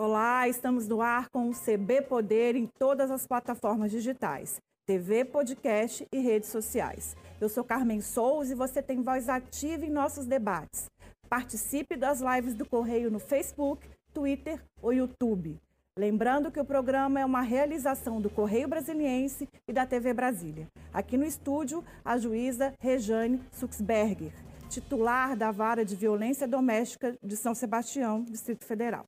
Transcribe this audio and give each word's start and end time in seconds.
Olá, 0.00 0.46
estamos 0.46 0.86
no 0.86 1.02
ar 1.02 1.28
com 1.28 1.50
o 1.50 1.52
CB 1.52 2.02
Poder 2.02 2.54
em 2.54 2.68
todas 2.78 3.10
as 3.10 3.26
plataformas 3.26 3.90
digitais, 3.90 4.60
TV, 4.86 5.24
podcast 5.24 6.06
e 6.12 6.18
redes 6.20 6.50
sociais. 6.50 7.16
Eu 7.40 7.48
sou 7.48 7.64
Carmen 7.64 8.00
Souza 8.00 8.52
e 8.52 8.56
você 8.56 8.80
tem 8.80 9.02
voz 9.02 9.28
ativa 9.28 9.84
em 9.84 9.90
nossos 9.90 10.24
debates. 10.24 10.86
Participe 11.28 11.96
das 11.96 12.20
lives 12.20 12.54
do 12.54 12.64
Correio 12.64 13.10
no 13.10 13.18
Facebook, 13.18 13.88
Twitter 14.14 14.62
ou 14.80 14.92
YouTube. 14.92 15.58
Lembrando 15.98 16.52
que 16.52 16.60
o 16.60 16.64
programa 16.64 17.18
é 17.18 17.24
uma 17.24 17.42
realização 17.42 18.20
do 18.20 18.30
Correio 18.30 18.68
Brasiliense 18.68 19.48
e 19.66 19.72
da 19.72 19.84
TV 19.84 20.14
Brasília. 20.14 20.68
Aqui 20.94 21.16
no 21.16 21.24
estúdio, 21.24 21.84
a 22.04 22.16
juíza 22.16 22.72
Rejane 22.78 23.42
Suxberger, 23.50 24.32
titular 24.70 25.36
da 25.36 25.50
Vara 25.50 25.84
de 25.84 25.96
Violência 25.96 26.46
Doméstica 26.46 27.18
de 27.20 27.36
São 27.36 27.52
Sebastião, 27.52 28.22
Distrito 28.22 28.64
Federal. 28.64 29.04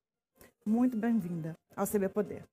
Muito 0.65 0.95
bem-vinda 0.95 1.57
ao 1.75 1.87
CB 1.87 2.11
Poder. 2.11 2.45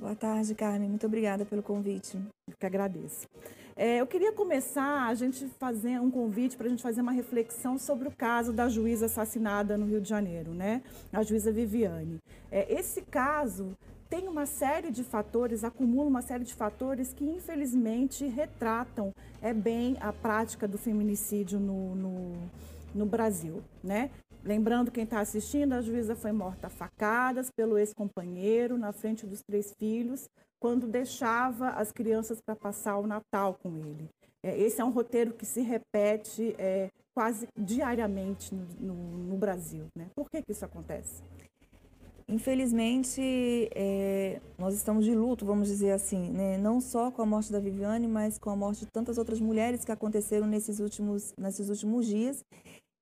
Boa 0.00 0.16
tarde, 0.16 0.52
Carmen. 0.52 0.88
Muito 0.88 1.06
obrigada 1.06 1.44
pelo 1.44 1.62
convite. 1.62 2.16
Eu 2.48 2.56
que 2.58 2.66
agradeço. 2.66 3.28
É, 3.76 4.00
eu 4.00 4.06
queria 4.06 4.32
começar 4.32 5.06
a 5.06 5.14
gente 5.14 5.46
fazer 5.60 6.00
um 6.00 6.10
convite 6.10 6.56
para 6.56 6.66
a 6.66 6.68
gente 6.68 6.82
fazer 6.82 7.00
uma 7.00 7.12
reflexão 7.12 7.78
sobre 7.78 8.08
o 8.08 8.10
caso 8.10 8.52
da 8.52 8.68
juíza 8.68 9.06
assassinada 9.06 9.78
no 9.78 9.86
Rio 9.86 10.00
de 10.00 10.08
Janeiro, 10.08 10.52
né? 10.52 10.82
A 11.12 11.22
juíza 11.22 11.52
Viviane. 11.52 12.18
É, 12.50 12.72
esse 12.74 13.00
caso 13.02 13.76
tem 14.10 14.28
uma 14.28 14.44
série 14.44 14.90
de 14.90 15.04
fatores, 15.04 15.62
acumula 15.62 16.08
uma 16.08 16.20
série 16.20 16.44
de 16.44 16.52
fatores 16.52 17.12
que 17.12 17.24
infelizmente 17.24 18.26
retratam 18.26 19.14
é 19.40 19.54
bem 19.54 19.96
a 20.00 20.12
prática 20.12 20.66
do 20.66 20.76
feminicídio 20.76 21.60
no, 21.60 21.94
no, 21.94 22.32
no 22.94 23.06
Brasil, 23.06 23.62
né? 23.82 24.10
Lembrando 24.44 24.90
quem 24.90 25.04
está 25.04 25.20
assistindo, 25.20 25.72
a 25.72 25.80
juíza 25.80 26.16
foi 26.16 26.32
morta 26.32 26.66
a 26.66 26.70
facadas 26.70 27.48
pelo 27.50 27.78
ex-companheiro 27.78 28.76
na 28.76 28.92
frente 28.92 29.24
dos 29.24 29.40
três 29.42 29.72
filhos, 29.78 30.28
quando 30.60 30.88
deixava 30.88 31.70
as 31.70 31.92
crianças 31.92 32.40
para 32.40 32.56
passar 32.56 32.98
o 32.98 33.06
Natal 33.06 33.56
com 33.62 33.76
ele. 33.76 34.08
É, 34.44 34.58
esse 34.58 34.80
é 34.80 34.84
um 34.84 34.90
roteiro 34.90 35.32
que 35.32 35.46
se 35.46 35.60
repete 35.60 36.56
é, 36.58 36.90
quase 37.14 37.46
diariamente 37.56 38.52
no, 38.52 38.66
no, 38.80 38.94
no 39.28 39.36
Brasil. 39.36 39.86
Né? 39.96 40.08
Por 40.14 40.28
que, 40.28 40.42
que 40.42 40.50
isso 40.50 40.64
acontece? 40.64 41.22
Infelizmente, 42.28 43.20
é, 43.74 44.40
nós 44.58 44.74
estamos 44.74 45.04
de 45.04 45.14
luto, 45.14 45.44
vamos 45.44 45.68
dizer 45.68 45.92
assim, 45.92 46.30
né? 46.30 46.56
não 46.56 46.80
só 46.80 47.10
com 47.10 47.22
a 47.22 47.26
morte 47.26 47.52
da 47.52 47.60
Viviane, 47.60 48.08
mas 48.08 48.38
com 48.38 48.50
a 48.50 48.56
morte 48.56 48.80
de 48.80 48.86
tantas 48.86 49.18
outras 49.18 49.38
mulheres 49.38 49.84
que 49.84 49.92
aconteceram 49.92 50.46
nesses 50.46 50.80
últimos, 50.80 51.34
nesses 51.36 51.68
últimos 51.68 52.06
dias 52.06 52.44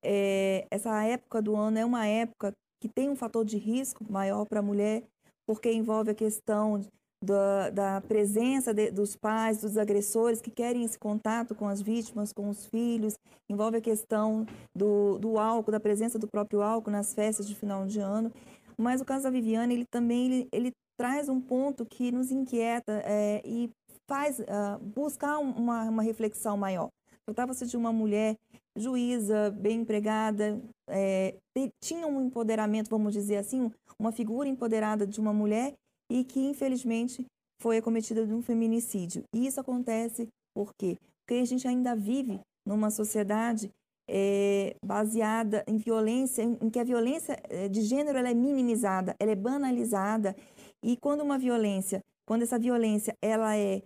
é, 0.03 0.67
essa 0.71 1.03
época 1.05 1.43
do 1.43 1.57
ano 1.57 1.79
é 1.79 1.85
uma 1.85 2.07
época 2.07 2.53
que 2.81 2.89
tem 2.89 3.09
um 3.11 3.17
fator 3.17 3.45
de 3.45 3.59
risco 3.59 4.05
maior 4.11 4.47
para 4.47 4.61
a 4.61 4.63
mulher, 4.63 5.03
porque 5.47 5.71
envolve 5.73 6.11
a 6.11 6.15
questão 6.15 6.81
da, 7.23 7.71
da 7.71 8.01
presença 8.01 8.73
de, 8.73 8.91
dos 8.91 9.15
pais, 9.15 9.61
dos 9.61 9.77
agressores 9.77 10.41
que 10.41 10.51
querem 10.51 10.85
esse 10.85 10.99
contato 10.99 11.55
com 11.55 11.69
as 11.69 11.83
vítimas, 11.83 12.33
com 12.33 12.49
os 12.49 12.67
filhos, 12.67 13.19
envolve 13.49 13.77
a 13.77 13.81
questão 13.81 14.47
do, 14.75 15.19
do 15.19 15.39
álcool, 15.39 15.71
da 15.71 15.81
presença 15.81 16.19
do 16.19 16.27
próprio 16.27 16.63
álcool 16.63 16.91
nas 16.91 17.13
festas 17.13 17.47
de 17.47 17.55
final 17.55 17.87
de 17.87 18.01
ano. 18.01 18.33
Mas 18.79 19.03
o 19.03 19.05
caso 19.05 19.25
da 19.25 19.31
Viviane, 19.31 19.75
ele 19.75 19.85
também 19.85 20.27
ele, 20.27 20.49
ele 20.51 20.73
traz 20.97 21.29
um 21.29 21.41
ponto 21.41 21.85
que 21.85 22.11
nos 22.11 22.31
inquieta 22.31 23.03
é, 23.05 23.43
e 23.45 23.71
faz 24.09 24.39
uh, 24.39 24.79
buscar 24.83 25.39
uma, 25.39 25.85
uma 25.85 26.03
reflexão 26.03 26.57
maior. 26.57 26.89
Tratava-se 27.27 27.67
de 27.67 27.77
uma 27.77 27.93
mulher 27.93 28.37
juíza, 28.77 29.51
bem 29.51 29.81
empregada, 29.81 30.61
é, 30.89 31.35
tinha 31.83 32.07
um 32.07 32.21
empoderamento, 32.23 32.89
vamos 32.89 33.13
dizer 33.13 33.37
assim, 33.37 33.71
uma 33.99 34.13
figura 34.13 34.49
empoderada 34.49 35.07
de 35.07 35.21
uma 35.21 35.33
mulher 35.33 35.75
e 36.11 36.25
que, 36.25 36.41
infelizmente, 36.41 37.25
foi 37.61 37.79
acometida 37.79 38.27
de 38.27 38.33
um 38.33 38.43
feminicídio. 38.43 39.23
E 39.35 39.47
isso 39.47 39.61
acontece 39.61 40.29
por 40.55 40.73
quê? 40.75 40.97
Porque 41.21 41.41
a 41.41 41.45
gente 41.45 41.67
ainda 41.69 41.95
vive 41.95 42.41
numa 42.67 42.91
sociedade 42.91 43.71
é, 44.09 44.75
baseada 44.85 45.63
em 45.69 45.77
violência, 45.77 46.43
em, 46.43 46.71
que 46.71 46.79
a 46.79 46.85
violência 46.85 47.39
é, 47.49 47.69
de 47.69 47.83
gênero 47.83 48.19
ela 48.19 48.31
é 48.31 48.35
minimizada, 48.35 49.15
ela 49.21 49.31
é 49.31 49.37
banalizada. 49.37 50.35
E 50.83 50.97
quando 50.97 51.23
uma 51.23 51.39
violência, 51.39 52.03
quando 52.27 52.43
essa 52.43 52.59
violência 52.59 53.17
ela 53.23 53.57
é 53.57 53.83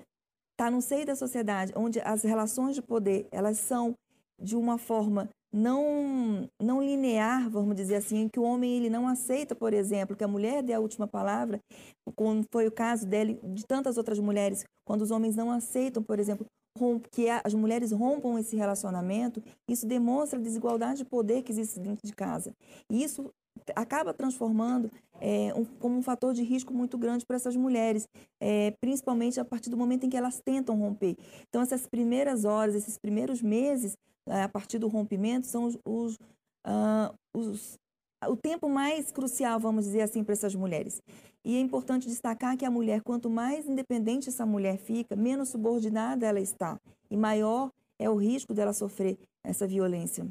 está 0.53 0.71
no 0.71 0.81
seio 0.81 1.05
da 1.05 1.17
sociedade, 1.17 1.73
onde 1.75 2.01
as 2.01 2.23
relações 2.23 2.77
de 2.77 2.83
poder 2.83 3.27
elas 3.33 3.59
são 3.59 3.95
de 4.41 4.57
uma 4.57 4.79
forma 4.79 5.29
não 5.53 6.49
não 6.61 6.83
linear, 6.83 7.49
vamos 7.49 7.77
dizer 7.77 7.95
assim, 7.95 8.29
que 8.29 8.41
o 8.41 8.43
homem 8.43 8.77
ele 8.77 8.91
não 8.91 9.07
aceita, 9.07 9.55
por 9.55 9.73
exemplo, 9.73 10.17
que 10.17 10.25
a 10.25 10.29
mulher 10.29 10.63
dê 10.63 10.73
a 10.73 10.81
última 10.81 11.07
palavra, 11.07 11.61
como 12.17 12.45
foi 12.51 12.67
o 12.67 12.73
caso 12.73 13.07
dele 13.07 13.39
de 13.45 13.65
tantas 13.65 13.97
outras 13.97 14.19
mulheres, 14.19 14.65
quando 14.85 15.03
os 15.03 15.13
homens 15.13 15.37
não 15.37 15.53
aceitam, 15.53 16.03
por 16.03 16.19
exemplo, 16.19 16.45
que 17.13 17.29
as 17.29 17.55
mulheres 17.55 17.93
rompam 17.93 18.37
esse 18.37 18.57
relacionamento, 18.57 19.41
isso 19.71 19.87
demonstra 19.87 20.41
a 20.41 20.43
desigualdade 20.43 20.99
de 20.99 21.05
poder 21.05 21.43
que 21.43 21.53
existe 21.53 21.79
dentro 21.79 22.05
de 22.05 22.13
casa. 22.13 22.53
E 22.91 23.05
isso 23.05 23.31
acaba 23.77 24.13
transformando 24.13 24.91
é, 25.21 25.55
um, 25.55 25.65
como 25.65 25.97
um 25.97 26.03
fator 26.03 26.35
de 26.35 26.43
risco 26.43 26.75
muito 26.75 26.99
grande 26.99 27.25
para 27.25 27.37
essas 27.37 27.55
mulheres, 27.55 28.09
é, 28.41 28.73
principalmente 28.81 29.39
a 29.39 29.45
partir 29.45 29.71
do 29.71 29.77
momento 29.77 30.05
em 30.05 30.11
que 30.11 30.17
elas 30.17 30.41
tentam 30.45 30.77
romper. 30.77 31.17
Então, 31.49 31.63
essas 31.63 31.87
primeiras 31.87 32.45
horas, 32.45 32.75
esses 32.75 32.99
primeiros 32.99 33.41
meses, 33.41 33.97
a 34.27 34.49
partir 34.49 34.79
do 34.79 34.89
rompimento, 34.89 35.47
são 35.47 35.65
os, 35.65 35.79
os, 35.85 36.15
uh, 36.67 37.15
os, 37.35 37.79
o 38.27 38.37
tempo 38.37 38.69
mais 38.69 39.11
crucial, 39.11 39.61
vamos 39.61 39.85
dizer 39.85 40.03
assim, 40.03 40.25
para 40.25 40.33
essas 40.33 40.55
mulheres. 40.55 41.03
E 41.45 41.57
é 41.57 41.61
importante 41.61 42.09
destacar 42.09 42.57
que 42.57 42.65
a 42.65 42.71
mulher, 42.71 43.03
quanto 43.03 43.29
mais 43.29 43.69
independente 43.69 44.29
essa 44.31 44.47
mulher 44.47 44.79
fica, 44.79 45.15
menos 45.15 45.51
subordinada 45.51 46.27
ela 46.27 46.41
está 46.41 46.81
e 47.11 47.17
maior 47.17 47.71
é 47.99 48.09
o 48.09 48.17
risco 48.17 48.55
dela 48.55 48.73
sofrer 48.73 49.19
essa 49.45 49.67
violência. 49.67 50.27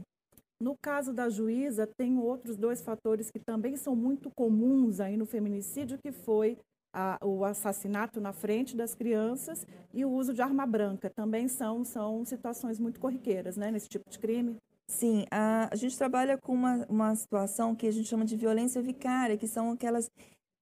No 0.60 0.76
caso 0.82 1.14
da 1.14 1.30
juíza, 1.30 1.86
tem 1.86 2.18
outros 2.18 2.58
dois 2.58 2.82
fatores 2.82 3.30
que 3.30 3.40
também 3.40 3.76
são 3.76 3.96
muito 3.96 4.32
comuns 4.32 5.00
aí 5.00 5.18
no 5.18 5.26
feminicídio, 5.26 5.98
que 5.98 6.12
foi 6.12 6.58
a, 6.94 7.18
o 7.24 7.44
assassinato 7.44 8.22
na 8.22 8.32
frente 8.32 8.76
das 8.78 8.94
crianças 8.94 9.66
e 9.94 10.06
o 10.06 10.12
uso 10.12 10.34
de 10.34 10.42
arma 10.42 10.66
branca. 10.66 11.10
Também 11.10 11.48
são, 11.48 11.84
são 11.84 12.24
situações 12.24 12.80
muito 12.80 13.00
corriqueiras, 13.00 13.58
né, 13.58 13.72
nesse 13.72 13.90
tipo 13.90 14.10
de 14.10 14.20
crime. 14.20 14.56
Sim, 14.88 15.26
a, 15.32 15.70
a 15.72 15.76
gente 15.76 15.98
trabalha 15.98 16.38
com 16.38 16.54
uma, 16.54 16.86
uma 16.88 17.16
situação 17.16 17.76
que 17.76 17.88
a 17.88 17.92
gente 17.92 18.08
chama 18.08 18.26
de 18.26 18.36
violência 18.36 18.82
vicária, 18.82 19.38
que 19.38 19.48
são 19.48 19.72
aquelas 19.72 20.10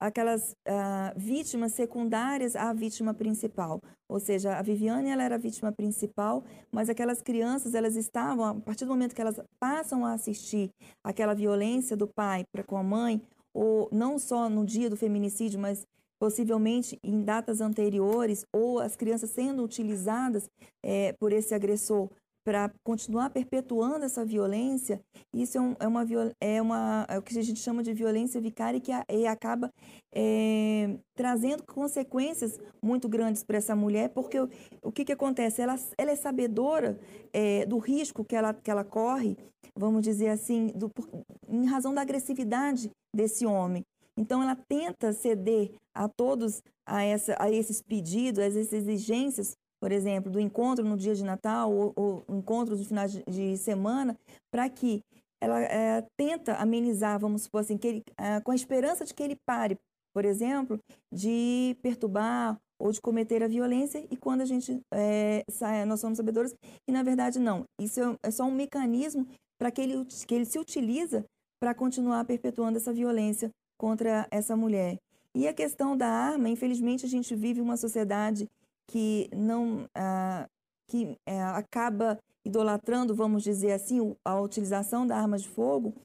aquelas 0.02 0.54
uh, 0.68 1.14
vítimas 1.16 1.74
secundárias 1.74 2.56
à 2.56 2.74
vítima 2.74 3.14
principal. 3.14 3.80
Ou 4.10 4.20
seja, 4.20 4.58
a 4.58 4.62
Viviane 4.64 5.12
ela 5.12 5.22
era 5.22 5.36
a 5.36 5.38
vítima 5.38 5.72
principal, 5.72 6.44
mas 6.72 6.90
aquelas 6.90 7.22
crianças 7.22 7.76
elas 7.76 7.96
estavam 7.96 8.44
a 8.46 8.56
partir 8.56 8.84
do 8.86 8.90
momento 8.90 9.14
que 9.14 9.22
elas 9.22 9.40
passam 9.60 10.04
a 10.04 10.14
assistir 10.14 10.72
aquela 11.04 11.36
violência 11.36 11.96
do 11.96 12.08
pai 12.08 12.44
para 12.52 12.64
com 12.64 12.78
a 12.78 12.84
mãe, 12.84 13.22
ou 13.54 13.88
não 13.92 14.18
só 14.18 14.50
no 14.50 14.66
dia 14.66 14.90
do 14.90 14.98
feminicídio, 14.98 15.60
mas 15.60 15.86
possivelmente 16.22 17.00
em 17.04 17.24
datas 17.24 17.62
anteriores, 17.62 18.46
ou 18.54 18.78
as 18.78 18.96
crianças 18.96 19.32
sendo 19.32 19.64
utilizadas 19.64 20.48
é, 20.86 21.14
por 21.14 21.34
esse 21.34 21.52
agressor 21.52 22.12
para 22.46 22.72
continuar 22.84 23.32
perpetuando 23.32 24.06
essa 24.06 24.24
violência, 24.24 25.02
isso 25.34 25.58
é, 25.58 25.62
um, 25.62 25.76
é, 25.80 25.88
uma, 25.88 26.06
é, 26.40 26.62
uma, 26.62 27.08
é 27.10 27.18
o 27.18 27.24
que 27.24 27.38
a 27.40 27.44
gente 27.44 27.60
chama 27.60 27.82
de 27.82 27.92
violência 27.94 28.40
vicária 28.40 28.80
que 28.80 28.92
a, 28.92 29.04
e 29.10 29.26
acaba 29.26 29.72
é, 30.14 30.96
trazendo 31.16 31.64
consequências 31.64 32.60
muito 32.84 33.10
grandes 33.10 33.44
para 33.44 33.58
essa 33.58 33.76
mulher, 33.76 34.10
porque 34.10 34.40
o, 34.40 34.48
o 34.84 34.92
que, 34.92 35.04
que 35.04 35.14
acontece? 35.14 35.60
Ela, 35.60 35.76
ela 35.98 36.12
é 36.12 36.16
sabedora 36.16 37.00
é, 37.34 37.66
do 37.66 37.80
risco 37.80 38.24
que 38.24 38.36
ela, 38.36 38.54
que 38.54 38.70
ela 38.70 38.84
corre, 38.84 39.38
vamos 39.76 40.04
dizer 40.04 40.30
assim, 40.30 40.68
do, 40.76 40.88
por, 40.88 41.08
em 41.48 41.66
razão 41.66 41.96
da 41.96 42.02
agressividade 42.02 42.92
desse 43.12 43.44
homem. 43.44 43.84
Então, 44.18 44.44
ela 44.44 44.56
tenta 44.56 45.14
ceder 45.14 45.72
a 45.94 46.08
todos 46.08 46.62
a, 46.86 47.04
essa, 47.04 47.36
a 47.40 47.50
esses 47.50 47.82
pedidos, 47.82 48.40
a 48.40 48.46
essas 48.46 48.72
exigências 48.74 49.56
por 49.82 49.92
exemplo, 49.92 50.32
do 50.32 50.40
encontro 50.40 50.86
no 50.86 50.96
dia 50.96 51.16
de 51.16 51.24
Natal 51.24 51.74
ou, 51.74 51.92
ou 51.96 52.26
encontros 52.30 52.80
no 52.80 52.86
final 52.86 53.08
de, 53.08 53.24
de 53.24 53.58
semana, 53.58 54.16
para 54.52 54.70
que 54.70 55.04
ela 55.42 55.60
é, 55.60 56.06
tenta 56.16 56.54
amenizar, 56.58 57.20
vamos 57.20 57.44
supor 57.44 57.62
assim, 57.62 57.78
que 57.78 57.88
ele, 57.88 58.04
é, 58.16 58.40
com 58.42 58.52
a 58.52 58.56
esperança 58.56 59.04
de 59.04 59.12
que 59.12 59.24
ele 59.24 59.36
pare, 59.44 59.76
por 60.14 60.24
exemplo, 60.24 60.80
de 61.12 61.76
perturbar 61.82 62.60
ou 62.80 62.92
de 62.92 63.02
cometer 63.02 63.42
a 63.42 63.48
violência 63.48 64.06
e 64.12 64.16
quando 64.16 64.42
a 64.42 64.46
gente 64.46 64.80
é, 64.94 65.44
sai, 65.50 65.84
nós 65.86 66.00
somos 66.00 66.18
sabedores 66.18 66.54
e 66.88 66.92
na 66.92 67.02
verdade 67.02 67.40
não. 67.40 67.66
Isso 67.80 68.00
é, 68.00 68.18
é 68.22 68.32
só 68.32 68.44
um 68.44 68.52
mecanismo 68.52 69.28
para 69.58 69.72
que 69.72 69.82
ele, 69.82 70.06
que 70.28 70.36
ele 70.36 70.46
se 70.46 70.60
utiliza 70.60 71.26
para 71.60 71.74
continuar 71.74 72.24
perpetuando 72.26 72.78
essa 72.78 72.94
violência 72.94 73.50
contra 73.82 74.28
essa 74.30 74.56
mulher. 74.56 75.00
E 75.34 75.48
a 75.48 75.54
questão 75.56 75.98
da 75.98 76.08
arma, 76.08 76.48
infelizmente 76.48 77.04
a 77.04 77.10
gente 77.10 77.34
vive 77.34 77.60
uma 77.60 77.76
sociedade 77.76 78.48
que 78.88 79.28
não 79.36 79.90
ah, 79.96 80.48
que 80.88 81.18
é, 81.26 81.42
acaba 81.42 82.20
idolatrando, 82.46 83.16
vamos 83.16 83.42
dizer 83.42 83.72
assim, 83.72 84.16
a 84.24 84.40
utilização 84.40 85.08
da 85.08 85.18
arma 85.18 85.36
de 85.36 85.50
fogo 85.50 85.96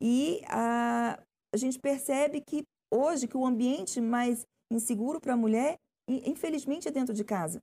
e 0.00 0.42
a, 0.46 1.18
a 1.52 1.56
gente 1.56 1.76
percebe 1.76 2.40
que 2.40 2.62
hoje 2.88 3.26
que 3.26 3.36
o 3.36 3.44
ambiente 3.44 4.00
mais 4.00 4.46
inseguro 4.70 5.20
para 5.20 5.34
a 5.34 5.36
mulher, 5.36 5.76
infelizmente, 6.08 6.86
é 6.86 6.92
dentro 6.92 7.12
de 7.12 7.24
casa 7.24 7.58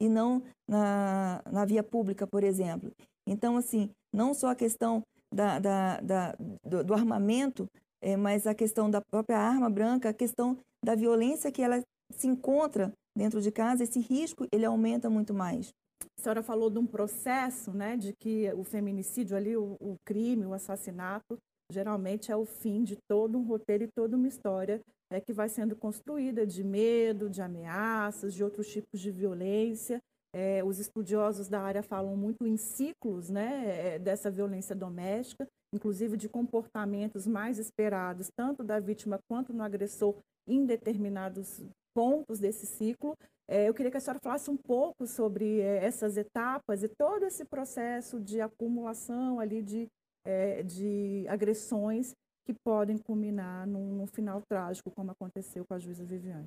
e 0.00 0.08
não 0.08 0.42
na, 0.66 1.40
na 1.52 1.64
via 1.64 1.84
pública, 1.84 2.26
por 2.26 2.42
exemplo. 2.42 2.90
Então, 3.24 3.56
assim, 3.56 3.90
não 4.12 4.34
só 4.34 4.48
a 4.48 4.56
questão 4.56 5.04
da, 5.32 5.58
da, 5.58 6.00
da 6.00 6.36
do, 6.64 6.82
do, 6.82 6.94
armamento, 6.94 7.68
é, 8.04 8.18
mas 8.18 8.46
a 8.46 8.54
questão 8.54 8.90
da 8.90 9.00
própria 9.00 9.38
arma 9.38 9.70
branca, 9.70 10.10
a 10.10 10.14
questão 10.14 10.58
da 10.84 10.94
violência 10.94 11.50
que 11.50 11.62
ela 11.62 11.80
se 12.12 12.26
encontra 12.26 12.92
dentro 13.16 13.40
de 13.40 13.50
casa, 13.50 13.82
esse 13.82 13.98
risco 13.98 14.46
ele 14.52 14.66
aumenta 14.66 15.08
muito 15.08 15.32
mais. 15.32 15.70
A 16.18 16.22
senhora 16.22 16.42
falou 16.42 16.68
de 16.68 16.78
um 16.78 16.86
processo, 16.86 17.72
né, 17.72 17.96
de 17.96 18.12
que 18.20 18.52
o 18.52 18.62
feminicídio 18.62 19.34
ali, 19.34 19.56
o, 19.56 19.76
o 19.80 19.96
crime, 20.04 20.44
o 20.44 20.52
assassinato, 20.52 21.38
geralmente 21.72 22.30
é 22.30 22.36
o 22.36 22.44
fim 22.44 22.84
de 22.84 22.96
todo 23.08 23.38
um 23.38 23.42
roteiro 23.42 23.84
e 23.84 23.88
toda 23.96 24.16
uma 24.16 24.28
história 24.28 24.82
é, 25.10 25.18
que 25.18 25.32
vai 25.32 25.48
sendo 25.48 25.74
construída 25.74 26.46
de 26.46 26.62
medo, 26.62 27.30
de 27.30 27.40
ameaças, 27.40 28.34
de 28.34 28.44
outros 28.44 28.68
tipos 28.68 29.00
de 29.00 29.10
violência. 29.10 29.98
É, 30.34 30.62
os 30.62 30.78
estudiosos 30.78 31.48
da 31.48 31.62
área 31.62 31.82
falam 31.82 32.14
muito 32.16 32.46
em 32.46 32.58
ciclos 32.58 33.30
né, 33.30 33.94
é, 33.94 33.98
dessa 33.98 34.30
violência 34.30 34.74
doméstica, 34.74 35.46
inclusive 35.74 36.16
de 36.16 36.28
comportamentos 36.28 37.26
mais 37.26 37.58
esperados, 37.58 38.30
tanto 38.34 38.62
da 38.62 38.78
vítima 38.78 39.18
quanto 39.28 39.52
no 39.52 39.62
agressor, 39.62 40.14
em 40.46 40.64
determinados 40.64 41.60
pontos 41.92 42.38
desse 42.38 42.66
ciclo. 42.66 43.16
É, 43.48 43.68
eu 43.68 43.74
queria 43.74 43.90
que 43.90 43.96
a 43.96 44.00
senhora 44.00 44.20
falasse 44.22 44.50
um 44.50 44.56
pouco 44.56 45.06
sobre 45.06 45.60
é, 45.60 45.84
essas 45.84 46.16
etapas 46.16 46.82
e 46.82 46.88
todo 46.88 47.24
esse 47.24 47.44
processo 47.44 48.20
de 48.20 48.40
acumulação 48.40 49.38
ali 49.40 49.62
de, 49.62 49.86
é, 50.24 50.62
de 50.62 51.26
agressões 51.28 52.14
que 52.46 52.54
podem 52.64 52.96
culminar 52.98 53.66
num, 53.66 53.96
num, 53.96 54.06
final 54.06 54.40
trágico, 54.48 54.90
como 54.90 55.10
aconteceu 55.10 55.64
com 55.66 55.74
a 55.74 55.78
juíza 55.78 56.04
Viviane. 56.04 56.46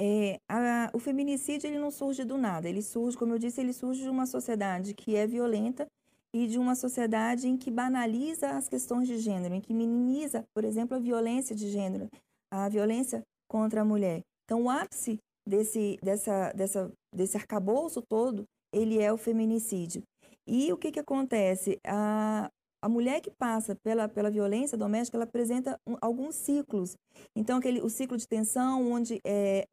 É, 0.00 0.38
a, 0.48 0.90
o 0.92 0.98
feminicídio 0.98 1.68
ele 1.68 1.78
não 1.78 1.90
surge 1.90 2.24
do 2.24 2.38
nada, 2.38 2.68
ele 2.68 2.82
surge, 2.82 3.16
como 3.16 3.34
eu 3.34 3.38
disse, 3.38 3.60
ele 3.60 3.72
surge 3.72 4.02
de 4.02 4.08
uma 4.08 4.26
sociedade 4.26 4.94
que 4.94 5.14
é 5.14 5.26
violenta 5.26 5.86
e 6.34 6.46
de 6.46 6.58
uma 6.58 6.74
sociedade 6.74 7.48
em 7.48 7.56
que 7.56 7.70
banaliza 7.70 8.50
as 8.50 8.68
questões 8.68 9.08
de 9.08 9.18
gênero, 9.18 9.54
em 9.54 9.60
que 9.60 9.74
minimiza, 9.74 10.44
por 10.54 10.64
exemplo, 10.64 10.96
a 10.96 11.00
violência 11.00 11.54
de 11.54 11.68
gênero, 11.70 12.08
a 12.52 12.68
violência 12.68 13.22
contra 13.48 13.80
a 13.80 13.84
mulher. 13.84 14.20
Então, 14.44 14.64
o 14.64 14.70
ápice 14.70 15.18
desse, 15.46 15.98
dessa, 16.02 16.52
dessa, 16.52 16.92
desse 17.14 17.36
arcabouço 17.36 18.02
todo, 18.02 18.44
ele 18.72 19.00
é 19.00 19.12
o 19.12 19.16
feminicídio. 19.16 20.02
E 20.46 20.72
o 20.72 20.76
que, 20.76 20.92
que 20.92 21.00
acontece? 21.00 21.78
A, 21.86 22.50
a 22.82 22.88
mulher 22.88 23.20
que 23.20 23.30
passa 23.30 23.76
pela, 23.82 24.08
pela 24.08 24.30
violência 24.30 24.78
doméstica, 24.78 25.16
ela 25.16 25.24
apresenta 25.24 25.76
um, 25.86 25.96
alguns 26.00 26.34
ciclos. 26.36 26.96
Então, 27.36 27.58
aquele, 27.58 27.80
o 27.80 27.90
ciclo 27.90 28.16
de 28.16 28.26
tensão, 28.26 28.90
onde 28.90 29.20
é, 29.24 29.66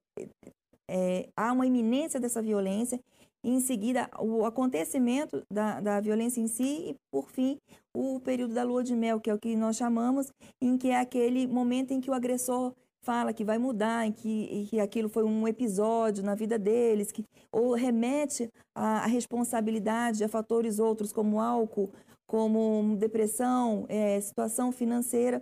é, 0.89 1.29
há 1.35 1.51
uma 1.51 1.65
iminência 1.65 2.19
dessa 2.19 2.41
violência, 2.41 2.99
e 3.47 3.49
em 3.49 3.61
seguida 3.61 4.09
o 4.19 4.43
acontecimento 4.45 5.41
da, 5.49 5.79
da 5.79 6.01
violência 6.01 6.41
em 6.41 6.47
si, 6.47 6.89
e 6.89 6.95
por 7.09 7.29
fim, 7.29 7.57
o 7.95 8.19
período 8.19 8.53
da 8.53 8.61
lua 8.61 8.83
de 8.83 8.93
mel, 8.93 9.21
que 9.21 9.29
é 9.29 9.33
o 9.33 9.39
que 9.39 9.55
nós 9.55 9.77
chamamos, 9.77 10.29
em 10.61 10.77
que 10.77 10.89
é 10.89 10.99
aquele 10.99 11.47
momento 11.47 11.91
em 11.91 12.01
que 12.01 12.11
o 12.11 12.13
agressor 12.13 12.73
fala 12.99 13.31
que 13.31 13.45
vai 13.45 13.57
mudar, 13.57 14.05
em 14.05 14.11
que, 14.11 14.67
que 14.69 14.81
aquilo 14.81 15.07
foi 15.07 15.23
um 15.23 15.47
episódio 15.47 16.25
na 16.25 16.35
vida 16.35 16.59
deles, 16.59 17.09
que, 17.09 17.23
ou 17.49 17.73
remete 17.73 18.49
a, 18.75 19.07
responsabilidade 19.07 20.25
a 20.25 20.27
fatores 20.27 20.77
outros 20.77 21.13
como 21.13 21.39
álcool, 21.39 21.89
como 22.27 22.97
depressão, 22.97 23.85
é, 23.87 24.19
situação 24.19 24.73
financeira. 24.73 25.41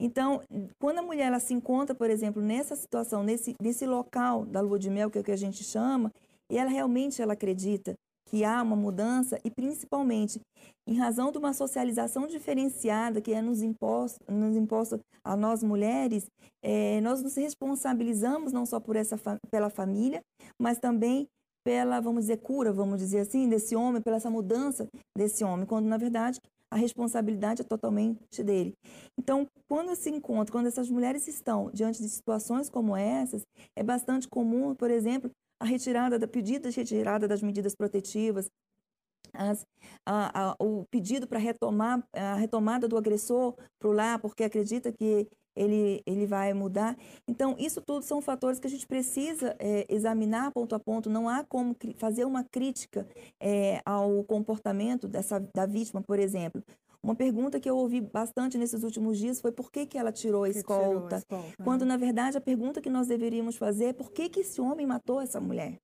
Então, 0.00 0.40
quando 0.78 1.00
a 1.00 1.02
mulher 1.02 1.26
ela 1.26 1.38
se 1.38 1.52
encontra, 1.52 1.94
por 1.94 2.08
exemplo, 2.08 2.40
nessa 2.40 2.74
situação, 2.74 3.22
nesse, 3.22 3.54
nesse 3.60 3.84
local 3.84 4.46
da 4.46 4.62
lua 4.62 4.78
de 4.78 4.88
mel, 4.88 5.10
que 5.10 5.18
é 5.18 5.20
o 5.20 5.24
que 5.24 5.30
a 5.30 5.36
gente 5.36 5.62
chama, 5.62 6.10
e 6.54 6.56
ela 6.56 6.70
realmente 6.70 7.20
ela 7.20 7.32
acredita 7.32 7.94
que 8.30 8.44
há 8.44 8.62
uma 8.62 8.76
mudança 8.76 9.40
e 9.44 9.50
principalmente 9.50 10.40
em 10.88 10.94
razão 10.96 11.32
de 11.32 11.38
uma 11.38 11.52
socialização 11.52 12.28
diferenciada 12.28 13.20
que 13.20 13.32
é 13.32 13.42
nos 13.42 13.60
imposto, 13.60 14.20
nos 14.30 14.56
imposto 14.56 15.00
a 15.24 15.36
nós 15.36 15.64
mulheres, 15.64 16.26
é, 16.62 17.00
nós 17.00 17.22
nos 17.22 17.34
responsabilizamos 17.34 18.52
não 18.52 18.64
só 18.64 18.78
por 18.78 18.94
essa 18.94 19.16
pela 19.50 19.68
família, 19.68 20.20
mas 20.60 20.78
também 20.78 21.26
pela, 21.64 22.00
vamos 22.00 22.22
dizer, 22.22 22.36
cura, 22.38 22.72
vamos 22.72 22.98
dizer 22.98 23.20
assim, 23.20 23.48
desse 23.48 23.74
homem, 23.74 24.00
pela 24.00 24.16
essa 24.16 24.30
mudança 24.30 24.86
desse 25.16 25.42
homem, 25.42 25.66
quando 25.66 25.86
na 25.86 25.96
verdade 25.96 26.38
a 26.70 26.76
responsabilidade 26.76 27.62
é 27.62 27.64
totalmente 27.64 28.42
dele. 28.42 28.74
Então, 29.18 29.46
quando 29.68 29.94
se 29.94 30.10
encontra, 30.10 30.52
quando 30.52 30.66
essas 30.66 30.90
mulheres 30.90 31.26
estão 31.28 31.70
diante 31.72 32.02
de 32.02 32.08
situações 32.08 32.68
como 32.68 32.96
essas, 32.96 33.42
é 33.76 33.82
bastante 33.82 34.28
comum, 34.28 34.74
por 34.74 34.90
exemplo, 34.90 35.30
a 35.60 35.64
retirada 35.64 36.18
da 36.18 36.26
pedido 36.26 36.68
de 36.70 36.76
retirada 36.76 37.28
das 37.28 37.42
medidas 37.42 37.74
protetivas, 37.74 38.50
as, 39.32 39.66
a, 40.06 40.50
a, 40.50 40.56
o 40.58 40.84
pedido 40.90 41.26
para 41.26 41.38
retomar 41.38 42.06
a 42.12 42.34
retomada 42.34 42.86
do 42.86 42.96
agressor 42.96 43.54
para 43.78 43.88
o 43.88 43.92
lar, 43.92 44.18
porque 44.18 44.44
acredita 44.44 44.92
que 44.92 45.28
ele, 45.56 46.02
ele 46.06 46.26
vai 46.26 46.52
mudar. 46.52 46.96
Então, 47.28 47.54
isso 47.58 47.80
tudo 47.80 48.04
são 48.04 48.20
fatores 48.20 48.58
que 48.58 48.66
a 48.66 48.70
gente 48.70 48.86
precisa 48.86 49.56
é, 49.58 49.86
examinar 49.88 50.52
ponto 50.52 50.74
a 50.74 50.80
ponto. 50.80 51.08
Não 51.08 51.28
há 51.28 51.44
como 51.44 51.76
fazer 51.96 52.24
uma 52.24 52.44
crítica 52.44 53.06
é, 53.40 53.80
ao 53.84 54.24
comportamento 54.24 55.06
dessa, 55.06 55.40
da 55.54 55.66
vítima, 55.66 56.02
por 56.02 56.18
exemplo. 56.18 56.62
Uma 57.04 57.14
pergunta 57.14 57.60
que 57.60 57.68
eu 57.68 57.76
ouvi 57.76 58.00
bastante 58.00 58.56
nesses 58.56 58.82
últimos 58.82 59.18
dias 59.18 59.38
foi 59.38 59.52
por 59.52 59.70
que, 59.70 59.84
que 59.84 59.98
ela 59.98 60.10
tirou 60.10 60.44
a, 60.44 60.48
escolta, 60.48 60.82
tirou 60.82 61.06
a 61.12 61.18
escolta, 61.18 61.62
quando 61.62 61.82
né? 61.82 61.88
na 61.88 61.96
verdade 61.98 62.38
a 62.38 62.40
pergunta 62.40 62.80
que 62.80 62.88
nós 62.88 63.06
deveríamos 63.06 63.56
fazer 63.56 63.84
é 63.84 63.92
por 63.92 64.10
que, 64.10 64.30
que 64.30 64.40
esse 64.40 64.58
homem 64.58 64.86
matou 64.86 65.20
essa 65.20 65.38
mulher? 65.38 65.78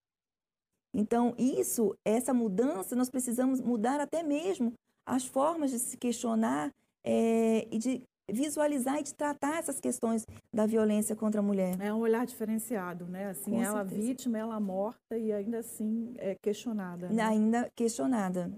Então, 0.94 1.34
isso, 1.38 1.94
essa 2.06 2.32
mudança, 2.32 2.96
nós 2.96 3.10
precisamos 3.10 3.60
mudar 3.60 4.00
até 4.00 4.22
mesmo 4.22 4.72
as 5.04 5.26
formas 5.26 5.70
de 5.70 5.78
se 5.78 5.94
questionar 5.98 6.72
é, 7.04 7.68
e 7.70 7.78
de 7.78 8.02
visualizar 8.32 8.98
e 8.98 9.02
de 9.02 9.14
tratar 9.14 9.58
essas 9.58 9.78
questões 9.78 10.26
da 10.50 10.64
violência 10.64 11.14
contra 11.14 11.40
a 11.40 11.42
mulher. 11.42 11.76
É 11.80 11.92
um 11.92 11.98
olhar 11.98 12.24
diferenciado, 12.24 13.04
né? 13.04 13.28
Assim, 13.28 13.50
Com 13.50 13.62
ela 13.62 13.80
certeza. 13.80 14.00
vítima, 14.00 14.38
ela 14.38 14.58
morta 14.58 15.18
e 15.18 15.30
ainda 15.32 15.58
assim 15.58 16.14
é 16.16 16.34
questionada. 16.34 17.10
Né? 17.10 17.22
Ainda 17.22 17.70
questionada. 17.76 18.50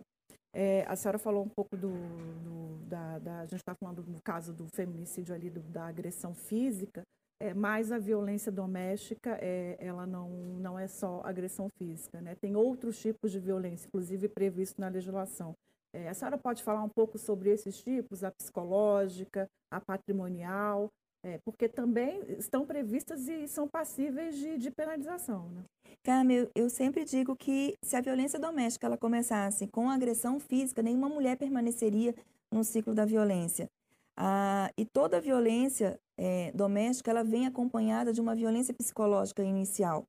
É, 0.54 0.84
a 0.86 0.94
senhora 0.96 1.18
falou 1.18 1.42
um 1.42 1.48
pouco 1.48 1.76
do, 1.76 1.88
do 1.88 2.78
da, 2.86 3.18
da, 3.18 3.38
a 3.40 3.46
gente 3.46 3.60
está 3.60 3.74
falando 3.74 4.04
no 4.06 4.20
caso 4.20 4.52
do 4.52 4.68
feminicídio 4.68 5.34
ali 5.34 5.48
do, 5.48 5.60
da 5.60 5.86
agressão 5.86 6.34
física, 6.34 7.02
é, 7.40 7.54
mas 7.54 7.90
a 7.90 7.98
violência 7.98 8.52
doméstica 8.52 9.38
é, 9.40 9.76
ela 9.80 10.06
não 10.06 10.28
não 10.60 10.78
é 10.78 10.86
só 10.86 11.22
agressão 11.24 11.68
física, 11.78 12.20
né? 12.20 12.34
Tem 12.34 12.54
outros 12.54 13.00
tipos 13.00 13.32
de 13.32 13.40
violência, 13.40 13.86
inclusive 13.86 14.28
previsto 14.28 14.80
na 14.80 14.88
legislação. 14.88 15.54
É, 15.94 16.08
a 16.08 16.14
senhora 16.14 16.38
pode 16.38 16.62
falar 16.62 16.82
um 16.82 16.88
pouco 16.88 17.18
sobre 17.18 17.50
esses 17.50 17.82
tipos, 17.82 18.22
a 18.22 18.30
psicológica, 18.30 19.46
a 19.70 19.80
patrimonial, 19.80 20.90
é, 21.24 21.38
porque 21.44 21.68
também 21.68 22.20
estão 22.38 22.66
previstas 22.66 23.28
e 23.28 23.46
são 23.46 23.68
passíveis 23.68 24.36
de, 24.36 24.58
de 24.58 24.70
penalização. 24.70 25.48
Né? 25.50 25.62
Carmen, 26.02 26.48
eu, 26.54 26.68
sempre 26.68 27.04
digo 27.04 27.36
que 27.36 27.74
se 27.84 27.96
a 27.96 28.00
violência 28.00 28.38
doméstica 28.38 28.86
ela 28.86 28.98
começasse 28.98 29.66
com 29.68 29.88
agressão 29.88 30.40
física, 30.40 30.82
nenhuma 30.82 31.08
mulher 31.08 31.36
permaneceria 31.36 32.14
no 32.50 32.64
ciclo 32.64 32.94
da 32.94 33.04
violência. 33.04 33.68
Ah, 34.16 34.70
e 34.76 34.84
toda 34.84 35.20
violência 35.20 35.98
é, 36.18 36.52
doméstica 36.52 37.10
ela 37.10 37.24
vem 37.24 37.46
acompanhada 37.46 38.12
de 38.12 38.20
uma 38.20 38.34
violência 38.34 38.74
psicológica 38.74 39.42
inicial. 39.42 40.04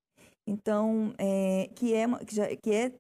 Então, 0.46 1.14
é, 1.18 1.70
que, 1.76 1.94
é, 1.94 2.06
que, 2.26 2.36
já, 2.36 2.56
que 2.56 2.72
é 2.72 2.92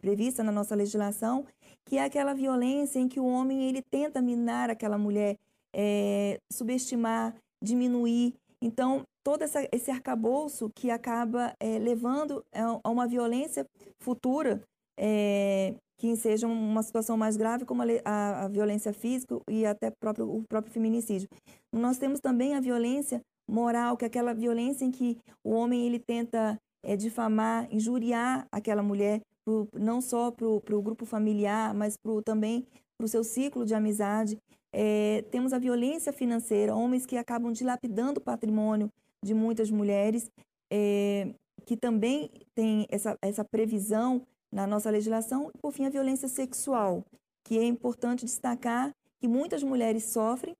prevista 0.00 0.44
na 0.44 0.52
nossa 0.52 0.74
legislação 0.74 1.46
que 1.84 1.98
é 1.98 2.04
aquela 2.04 2.34
violência 2.34 2.98
em 2.98 3.08
que 3.08 3.20
o 3.20 3.26
homem 3.26 3.68
ele 3.68 3.82
tenta 3.82 4.22
minar 4.22 4.70
aquela 4.70 4.96
mulher, 4.96 5.36
é, 5.74 6.38
subestimar, 6.50 7.34
diminuir. 7.62 8.34
Então, 8.60 9.02
todo 9.24 9.42
essa, 9.42 9.66
esse 9.72 9.90
arcabouço 9.90 10.70
que 10.74 10.90
acaba 10.90 11.54
é, 11.60 11.78
levando 11.78 12.44
a 12.84 12.90
uma 12.90 13.06
violência 13.06 13.66
futura, 14.00 14.62
é, 14.98 15.74
que 15.98 16.16
seja 16.16 16.46
uma 16.46 16.82
situação 16.82 17.16
mais 17.16 17.36
grave, 17.36 17.64
como 17.64 17.82
a, 17.82 17.86
a, 18.04 18.44
a, 18.44 18.48
violência 18.48 18.92
física 18.92 19.40
e 19.48 19.64
até 19.64 19.90
próprio, 19.90 20.28
o 20.28 20.42
próprio 20.48 20.72
feminicídio. 20.72 21.28
Nós 21.72 21.96
temos 21.96 22.20
também 22.20 22.54
a 22.54 22.60
violência 22.60 23.20
moral, 23.48 23.96
que 23.96 24.04
é 24.04 24.08
aquela 24.08 24.34
violência 24.34 24.84
em 24.84 24.90
que 24.90 25.18
o 25.44 25.50
homem 25.52 25.86
ele 25.86 25.98
tenta 25.98 26.58
é, 26.84 26.96
difamar, 26.96 27.68
injuriar 27.72 28.46
aquela 28.50 28.82
mulher, 28.82 29.20
pro, 29.44 29.68
não 29.74 30.00
só 30.00 30.30
para 30.30 30.46
o 30.46 30.82
grupo 30.82 31.06
familiar, 31.06 31.74
mas 31.74 31.96
pro, 31.96 32.22
também 32.22 32.66
para 32.98 33.04
o 33.04 33.08
seu 33.08 33.22
ciclo 33.22 33.64
de 33.64 33.74
amizade. 33.74 34.38
É, 34.72 35.22
temos 35.30 35.52
a 35.52 35.58
violência 35.58 36.12
financeira, 36.12 36.74
homens 36.74 37.04
que 37.04 37.16
acabam 37.16 37.52
dilapidando 37.52 38.20
o 38.20 38.22
patrimônio 38.22 38.90
de 39.22 39.34
muitas 39.34 39.70
mulheres, 39.70 40.30
é, 40.72 41.34
que 41.66 41.76
também 41.76 42.30
tem 42.54 42.86
essa, 42.88 43.16
essa 43.20 43.44
previsão 43.44 44.22
na 44.50 44.66
nossa 44.66 44.90
legislação. 44.90 45.50
E, 45.54 45.58
por 45.58 45.72
fim, 45.72 45.86
a 45.86 45.90
violência 45.90 46.28
sexual, 46.28 47.04
que 47.44 47.58
é 47.58 47.64
importante 47.64 48.24
destacar 48.24 48.92
que 49.20 49.28
muitas 49.28 49.62
mulheres 49.62 50.04
sofrem 50.04 50.54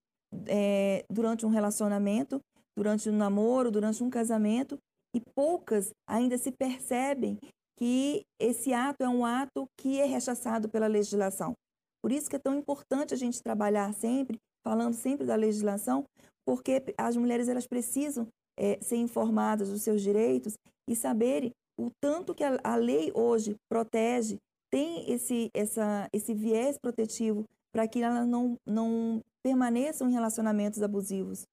é, 0.46 1.04
durante 1.10 1.44
um 1.44 1.48
relacionamento 1.48 2.40
durante 2.76 3.08
um 3.08 3.16
namoro, 3.16 3.70
durante 3.70 4.02
um 4.02 4.10
casamento, 4.10 4.78
e 5.14 5.20
poucas 5.20 5.92
ainda 6.06 6.38
se 6.38 6.50
percebem 6.50 7.38
que 7.76 8.24
esse 8.40 8.72
ato 8.72 9.02
é 9.02 9.08
um 9.08 9.24
ato 9.24 9.66
que 9.76 10.00
é 10.00 10.06
rechaçado 10.06 10.68
pela 10.68 10.86
legislação. 10.86 11.54
Por 12.02 12.10
isso 12.10 12.28
que 12.28 12.36
é 12.36 12.38
tão 12.38 12.58
importante 12.58 13.14
a 13.14 13.16
gente 13.16 13.42
trabalhar 13.42 13.92
sempre, 13.94 14.38
falando 14.64 14.94
sempre 14.94 15.26
da 15.26 15.36
legislação, 15.36 16.04
porque 16.44 16.82
as 16.98 17.16
mulheres 17.16 17.48
elas 17.48 17.66
precisam 17.66 18.26
é, 18.58 18.78
ser 18.82 18.96
informadas 18.96 19.70
dos 19.70 19.82
seus 19.82 20.02
direitos 20.02 20.54
e 20.88 20.96
saberem 20.96 21.52
o 21.78 21.90
tanto 22.00 22.34
que 22.34 22.44
a, 22.44 22.58
a 22.62 22.76
lei 22.76 23.10
hoje 23.14 23.56
protege, 23.68 24.38
tem 24.70 25.10
esse, 25.10 25.50
essa, 25.54 26.08
esse 26.12 26.34
viés 26.34 26.78
protetivo 26.78 27.44
para 27.72 27.86
que 27.86 28.02
elas 28.02 28.26
não, 28.26 28.56
não 28.66 29.22
permaneçam 29.42 30.08
em 30.08 30.12
relacionamentos 30.12 30.82
abusivos. 30.82 31.46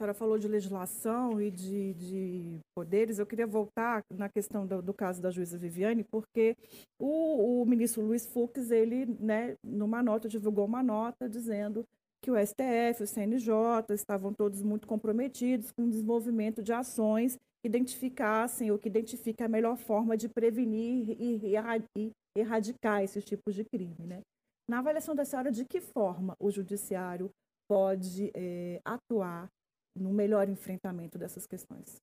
Senhora 0.00 0.14
falou 0.14 0.38
de 0.38 0.48
legislação 0.48 1.38
e 1.42 1.50
de, 1.50 1.92
de 1.92 2.58
poderes. 2.74 3.18
Eu 3.18 3.26
queria 3.26 3.46
voltar 3.46 4.02
na 4.10 4.30
questão 4.30 4.66
do, 4.66 4.80
do 4.80 4.94
caso 4.94 5.20
da 5.20 5.30
juíza 5.30 5.58
Viviane, 5.58 6.02
porque 6.02 6.56
o, 6.98 7.60
o, 7.60 7.66
ministro 7.66 8.00
Luiz 8.00 8.24
Fux, 8.24 8.70
ele, 8.70 9.04
né, 9.20 9.56
numa 9.62 10.02
nota, 10.02 10.26
divulgou 10.26 10.64
uma 10.64 10.82
nota 10.82 11.28
dizendo 11.28 11.84
que 12.22 12.30
o 12.30 12.34
STF, 12.34 13.02
o 13.02 13.06
CNJ 13.06 13.52
estavam 13.90 14.32
todos 14.32 14.62
muito 14.62 14.86
comprometidos 14.86 15.70
com 15.70 15.82
o 15.82 15.90
desenvolvimento 15.90 16.62
de 16.62 16.72
ações 16.72 17.36
que 17.62 17.68
identificassem 17.68 18.70
ou 18.70 18.78
que 18.78 18.88
identifiquem 18.88 19.44
a 19.44 19.50
melhor 19.50 19.76
forma 19.76 20.16
de 20.16 20.30
prevenir 20.30 21.10
e, 21.20 21.54
e 21.94 22.12
erradicar 22.34 23.02
esses 23.02 23.22
tipos 23.22 23.54
de 23.54 23.64
crime. 23.64 24.06
Né? 24.06 24.22
Na 24.66 24.78
avaliação 24.78 25.14
da 25.14 25.26
senhora, 25.26 25.52
de 25.52 25.66
que 25.66 25.78
forma 25.78 26.34
o 26.40 26.50
judiciário 26.50 27.30
pode 27.68 28.30
é, 28.34 28.80
atuar 28.82 29.46
no 29.94 30.12
melhor 30.12 30.48
enfrentamento 30.48 31.18
dessas 31.18 31.46
questões? 31.46 32.00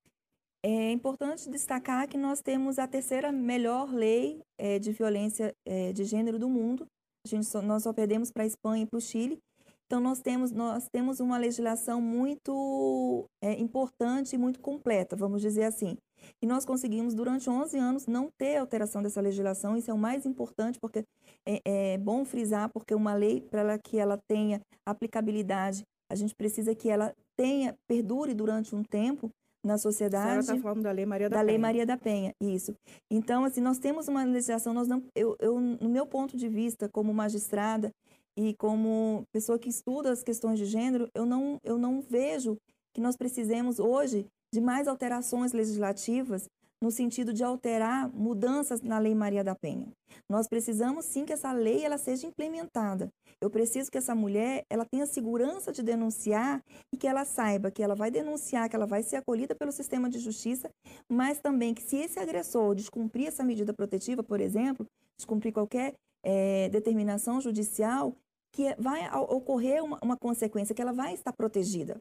É 0.64 0.92
importante 0.92 1.50
destacar 1.50 2.08
que 2.08 2.18
nós 2.18 2.42
temos 2.42 2.80
a 2.80 2.88
terceira 2.88 3.32
melhor 3.32 3.94
lei 3.94 4.42
é, 4.58 4.80
de 4.80 4.92
violência 4.92 5.56
é, 5.66 5.94
de 5.94 6.04
gênero 6.04 6.40
do 6.40 6.50
mundo. 6.50 6.88
A 7.26 7.30
gente 7.30 7.46
só, 7.46 7.62
nós 7.62 7.84
só 7.84 7.94
perdemos 7.94 8.32
para 8.32 8.44
a 8.44 8.48
Espanha 8.48 8.84
e 8.84 8.86
para 8.86 8.98
o 8.98 9.02
Chile. 9.02 9.40
Então, 9.86 10.02
nós 10.02 10.20
temos, 10.20 10.52
nós 10.52 10.90
temos 10.90 11.22
uma 11.22 11.38
legislação 11.38 12.02
muito 12.02 13.26
é, 13.42 13.54
importante 13.54 14.36
e 14.36 14.38
muito 14.38 14.60
completa, 14.60 15.16
vamos 15.16 15.42
dizer 15.42 15.64
assim. 15.64 15.98
E 16.42 16.48
nós 16.48 16.66
conseguimos, 16.66 17.14
durante 17.14 17.50
11 17.50 17.78
anos, 17.78 18.06
não 18.06 18.30
ter 18.38 18.58
alteração 18.58 19.02
dessa 19.02 19.22
legislação. 19.22 19.78
Isso 19.78 19.90
é 19.90 19.94
o 19.94 19.98
mais 19.98 20.26
importante, 20.26 20.78
porque 20.80 21.06
é, 21.46 21.62
é 21.64 21.98
bom 21.98 22.26
frisar, 22.26 22.70
porque 22.70 22.94
uma 22.94 23.14
lei, 23.14 23.40
para 23.40 23.80
que 23.80 23.98
ela 23.98 24.20
tenha 24.28 24.60
aplicabilidade, 24.86 25.84
a 26.12 26.16
gente 26.16 26.36
precisa 26.36 26.76
que 26.76 26.90
ela 26.90 27.14
tenha, 27.38 27.78
perdure 27.88 28.34
durante 28.34 28.76
um 28.76 28.84
tempo 28.84 29.32
na 29.64 29.78
sociedade. 29.78 30.46
Você 30.46 30.54
está 30.54 30.62
falando 30.62 30.84
da 30.84 30.92
Lei 30.92 31.06
Maria 31.06 31.30
da, 31.30 31.38
da 31.38 31.42
Penha. 31.42 31.52
Lei 31.52 31.58
Maria 31.58 31.86
da 31.86 31.98
Penha, 31.98 32.34
isso. 32.42 32.76
Então, 33.10 33.46
assim, 33.46 33.62
nós 33.62 33.78
temos 33.78 34.08
uma 34.08 34.24
legislação, 34.24 34.74
nós 34.74 34.88
não, 34.88 35.04
eu, 35.16 35.36
eu, 35.40 35.60
no 35.60 35.90
meu 35.90 36.06
ponto 36.06 36.36
de 36.36 36.50
vista, 36.50 36.90
como 36.90 37.14
magistrada 37.14 37.92
e 38.36 38.54
como 38.56 39.24
pessoa 39.32 39.60
que 39.60 39.70
estuda 39.70 40.12
as 40.12 40.24
questões 40.24 40.60
de 40.60 40.66
gênero, 40.66 41.10
eu 41.14 41.26
não, 41.26 41.60
eu 41.64 41.78
não 41.78 42.02
vejo 42.02 42.58
que 42.94 43.02
nós 43.02 43.16
precisemos 43.16 43.80
hoje 43.80 44.26
de 44.54 44.62
mais 44.62 44.88
alterações 44.88 45.54
legislativas 45.54 46.50
no 46.82 46.92
sentido 46.92 47.34
de 47.34 47.44
alterar 47.44 48.10
mudanças 48.14 48.82
na 48.82 49.00
Lei 49.00 49.16
Maria 49.16 49.44
da 49.44 49.56
Penha. 49.56 49.88
Nós 50.30 50.48
precisamos 50.48 51.06
sim 51.06 51.26
que 51.26 51.34
essa 51.34 51.52
lei 51.52 51.84
ela 51.84 51.98
seja 51.98 52.28
implementada. 52.28 53.10
Eu 53.42 53.50
preciso 53.50 53.90
que 53.90 53.98
essa 53.98 54.14
mulher 54.14 54.64
ela 54.70 54.86
tenha 54.86 55.06
segurança 55.06 55.72
de 55.72 55.82
denunciar 55.82 56.62
e 56.94 56.98
que 56.98 57.08
ela 57.08 57.26
saiba 57.26 57.72
que 57.72 57.82
ela 57.82 57.96
vai 57.96 58.12
denunciar, 58.12 58.70
que 58.70 58.76
ela 58.76 58.86
vai 58.86 59.02
ser 59.04 59.18
acolhida 59.18 59.56
pelo 59.56 59.72
sistema 59.72 60.10
de 60.10 60.20
justiça, 60.20 60.70
mas 61.12 61.40
também 61.40 61.74
que 61.74 61.82
se 61.82 61.98
esse 61.98 62.20
agressor 62.20 62.76
descumprir 62.76 63.28
essa 63.28 63.44
medida 63.44 63.74
protetiva, 63.74 64.24
por 64.24 64.40
exemplo, 64.40 64.86
descumprir 65.18 65.54
qualquer 65.54 65.96
é, 66.24 66.70
determinação 66.70 67.42
judicial, 67.42 68.14
que 68.52 68.76
vai 68.80 69.08
ocorrer 69.16 69.84
uma, 69.84 70.00
uma 70.02 70.18
consequência, 70.18 70.74
que 70.74 70.82
ela 70.82 70.94
vai 70.94 71.14
estar 71.14 71.34
protegida. 71.34 71.98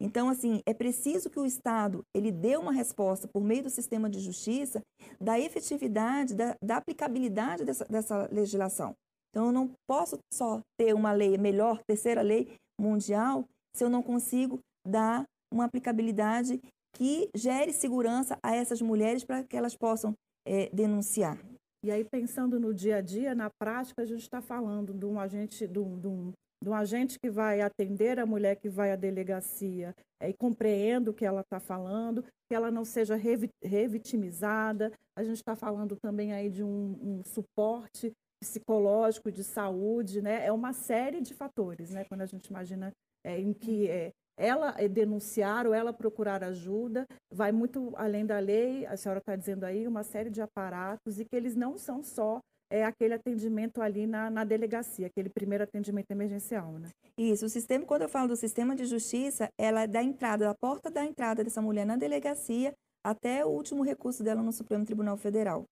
Então, 0.00 0.28
assim, 0.28 0.60
é 0.64 0.72
preciso 0.72 1.28
que 1.28 1.40
o 1.40 1.46
Estado 1.46 2.04
ele 2.14 2.30
dê 2.30 2.56
uma 2.56 2.72
resposta 2.72 3.26
por 3.26 3.42
meio 3.42 3.64
do 3.64 3.70
sistema 3.70 4.08
de 4.08 4.20
justiça 4.20 4.80
da 5.20 5.38
efetividade, 5.38 6.34
da, 6.34 6.56
da 6.62 6.76
aplicabilidade 6.76 7.64
dessa, 7.64 7.84
dessa 7.84 8.28
legislação. 8.30 8.94
Então, 9.30 9.46
eu 9.46 9.52
não 9.52 9.70
posso 9.88 10.18
só 10.32 10.60
ter 10.78 10.94
uma 10.94 11.12
lei 11.12 11.36
melhor, 11.36 11.82
terceira 11.86 12.22
lei 12.22 12.54
mundial, 12.80 13.44
se 13.74 13.84
eu 13.84 13.90
não 13.90 14.02
consigo 14.02 14.60
dar 14.86 15.24
uma 15.52 15.64
aplicabilidade 15.64 16.60
que 16.94 17.28
gere 17.34 17.72
segurança 17.72 18.38
a 18.42 18.54
essas 18.54 18.80
mulheres 18.80 19.24
para 19.24 19.44
que 19.44 19.56
elas 19.56 19.76
possam 19.76 20.14
é, 20.46 20.70
denunciar. 20.70 21.38
E 21.84 21.90
aí, 21.90 22.04
pensando 22.04 22.58
no 22.58 22.74
dia 22.74 22.96
a 22.96 23.00
dia, 23.00 23.34
na 23.34 23.50
prática, 23.50 24.02
a 24.02 24.06
gente 24.06 24.22
está 24.22 24.40
falando 24.40 24.92
de 24.92 25.06
um 25.06 25.20
agente, 25.20 25.66
de 25.66 25.78
um, 25.78 25.98
de 25.98 26.08
um 26.08 26.32
do 26.62 26.74
agente 26.74 27.18
que 27.18 27.30
vai 27.30 27.60
atender 27.60 28.18
a 28.18 28.26
mulher 28.26 28.56
que 28.56 28.68
vai 28.68 28.90
à 28.90 28.96
delegacia 28.96 29.94
é, 30.20 30.28
e 30.28 30.34
compreenda 30.34 31.10
o 31.10 31.14
que 31.14 31.24
ela 31.24 31.42
está 31.42 31.60
falando, 31.60 32.22
que 32.22 32.54
ela 32.54 32.70
não 32.70 32.84
seja 32.84 33.16
revitimizada. 33.62 34.92
A 35.16 35.22
gente 35.22 35.36
está 35.36 35.54
falando 35.54 35.96
também 35.96 36.32
aí 36.32 36.50
de 36.50 36.62
um, 36.62 36.98
um, 37.00 37.22
suporte 37.24 38.12
psicológico, 38.42 39.32
de 39.32 39.42
saúde, 39.42 40.22
né? 40.22 40.46
É 40.46 40.52
uma 40.52 40.72
série 40.72 41.20
de 41.20 41.34
fatores, 41.34 41.90
né? 41.90 42.04
Quando 42.04 42.22
a 42.22 42.26
gente 42.26 42.46
imagina 42.46 42.92
é, 43.24 43.38
em 43.38 43.52
que 43.52 43.88
é, 43.88 44.12
ela 44.36 44.72
denunciar 44.88 45.66
ou 45.66 45.74
ela 45.74 45.92
procurar 45.92 46.44
ajuda, 46.44 47.04
vai 47.32 47.50
muito 47.50 47.92
além 47.96 48.24
da 48.24 48.38
lei, 48.38 48.86
a 48.86 48.96
senhora 48.96 49.18
está 49.18 49.34
dizendo 49.34 49.64
aí, 49.64 49.86
uma 49.86 50.04
série 50.04 50.30
de 50.30 50.40
aparatos 50.40 51.18
e 51.18 51.24
que 51.24 51.34
eles 51.34 51.56
não 51.56 51.76
são 51.76 52.02
só 52.02 52.40
é 52.70 52.84
aquele 52.84 53.14
atendimento 53.14 53.80
ali 53.80 54.06
na, 54.06 54.30
na 54.30 54.44
delegacia, 54.44 55.06
aquele 55.06 55.28
primeiro 55.28 55.64
atendimento 55.64 56.10
emergencial, 56.10 56.72
né? 56.72 56.88
Isso, 57.16 57.46
o 57.46 57.48
sistema, 57.48 57.84
quando 57.84 58.02
eu 58.02 58.08
falo 58.08 58.28
do 58.28 58.36
sistema 58.36 58.76
de 58.76 58.84
justiça, 58.84 59.48
ela 59.58 59.82
é 59.82 59.86
da 59.86 60.02
entrada, 60.02 60.44
da 60.44 60.54
porta 60.54 60.90
da 60.90 61.04
entrada 61.04 61.42
dessa 61.42 61.62
mulher 61.62 61.86
na 61.86 61.96
delegacia 61.96 62.72
até 63.04 63.44
o 63.44 63.48
último 63.48 63.82
recurso 63.82 64.22
dela 64.22 64.42
no 64.42 64.52
Supremo 64.52 64.84
Tribunal 64.84 65.16
Federal. 65.16 65.64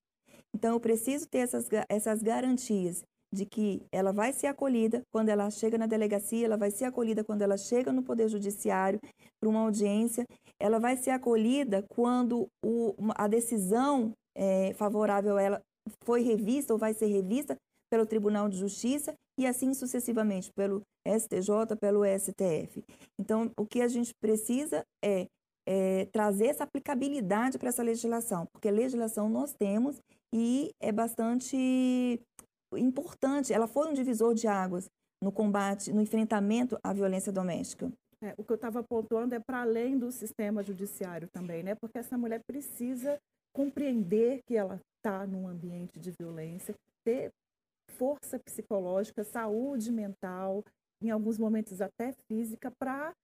Então, 0.54 0.72
eu 0.74 0.80
preciso 0.80 1.28
ter 1.28 1.38
essas, 1.38 1.68
essas 1.88 2.22
garantias 2.22 3.02
de 3.32 3.44
que 3.44 3.82
ela 3.92 4.12
vai 4.12 4.32
ser 4.32 4.46
acolhida 4.46 5.02
quando 5.12 5.28
ela 5.28 5.50
chega 5.50 5.76
na 5.76 5.86
delegacia, 5.86 6.46
ela 6.46 6.56
vai 6.56 6.70
ser 6.70 6.84
acolhida 6.84 7.24
quando 7.24 7.42
ela 7.42 7.56
chega 7.56 7.92
no 7.92 8.02
Poder 8.02 8.28
Judiciário 8.28 9.00
para 9.40 9.48
uma 9.48 9.60
audiência, 9.60 10.24
ela 10.58 10.78
vai 10.78 10.96
ser 10.96 11.10
acolhida 11.10 11.84
quando 11.88 12.48
o, 12.64 12.94
a 13.14 13.26
decisão 13.26 14.12
é, 14.34 14.72
favorável 14.74 15.36
a 15.36 15.42
ela 15.42 15.62
foi 16.04 16.22
revista 16.22 16.72
ou 16.72 16.78
vai 16.78 16.94
ser 16.94 17.06
revista 17.06 17.56
pelo 17.90 18.06
Tribunal 18.06 18.48
de 18.48 18.56
Justiça 18.56 19.14
e 19.38 19.46
assim 19.46 19.74
sucessivamente 19.74 20.50
pelo 20.52 20.82
STJ, 21.06 21.76
pelo 21.80 22.04
STF. 22.04 22.84
Então, 23.18 23.50
o 23.56 23.66
que 23.66 23.80
a 23.80 23.88
gente 23.88 24.12
precisa 24.20 24.84
é, 25.04 25.26
é 25.66 26.06
trazer 26.06 26.46
essa 26.46 26.64
aplicabilidade 26.64 27.58
para 27.58 27.68
essa 27.68 27.82
legislação, 27.82 28.46
porque 28.52 28.70
legislação 28.70 29.28
nós 29.28 29.52
temos 29.52 30.00
e 30.34 30.70
é 30.80 30.90
bastante 30.90 32.20
importante. 32.74 33.52
Ela 33.52 33.68
foi 33.68 33.88
um 33.88 33.92
divisor 33.92 34.34
de 34.34 34.48
águas 34.48 34.88
no 35.22 35.30
combate, 35.30 35.92
no 35.92 36.02
enfrentamento 36.02 36.78
à 36.82 36.92
violência 36.92 37.32
doméstica. 37.32 37.90
É, 38.22 38.34
o 38.36 38.44
que 38.44 38.50
eu 38.50 38.56
estava 38.56 38.82
pontuando 38.82 39.34
é 39.34 39.38
para 39.38 39.62
além 39.62 39.98
do 39.98 40.10
sistema 40.10 40.62
judiciário 40.62 41.28
também, 41.28 41.62
né? 41.62 41.74
Porque 41.74 41.98
essa 41.98 42.16
mulher 42.16 42.40
precisa 42.46 43.18
compreender 43.54 44.40
que 44.46 44.56
ela 44.56 44.80
está 45.06 45.24
num 45.24 45.46
ambiente 45.46 46.00
de 46.00 46.10
violência, 46.10 46.74
ter 47.04 47.30
força 47.92 48.38
psicológica, 48.40 49.22
saúde 49.22 49.92
mental, 49.92 50.64
em 51.00 51.10
alguns 51.10 51.38
momentos 51.38 51.80
até 51.80 52.12
física, 52.26 52.72
para 52.78 53.14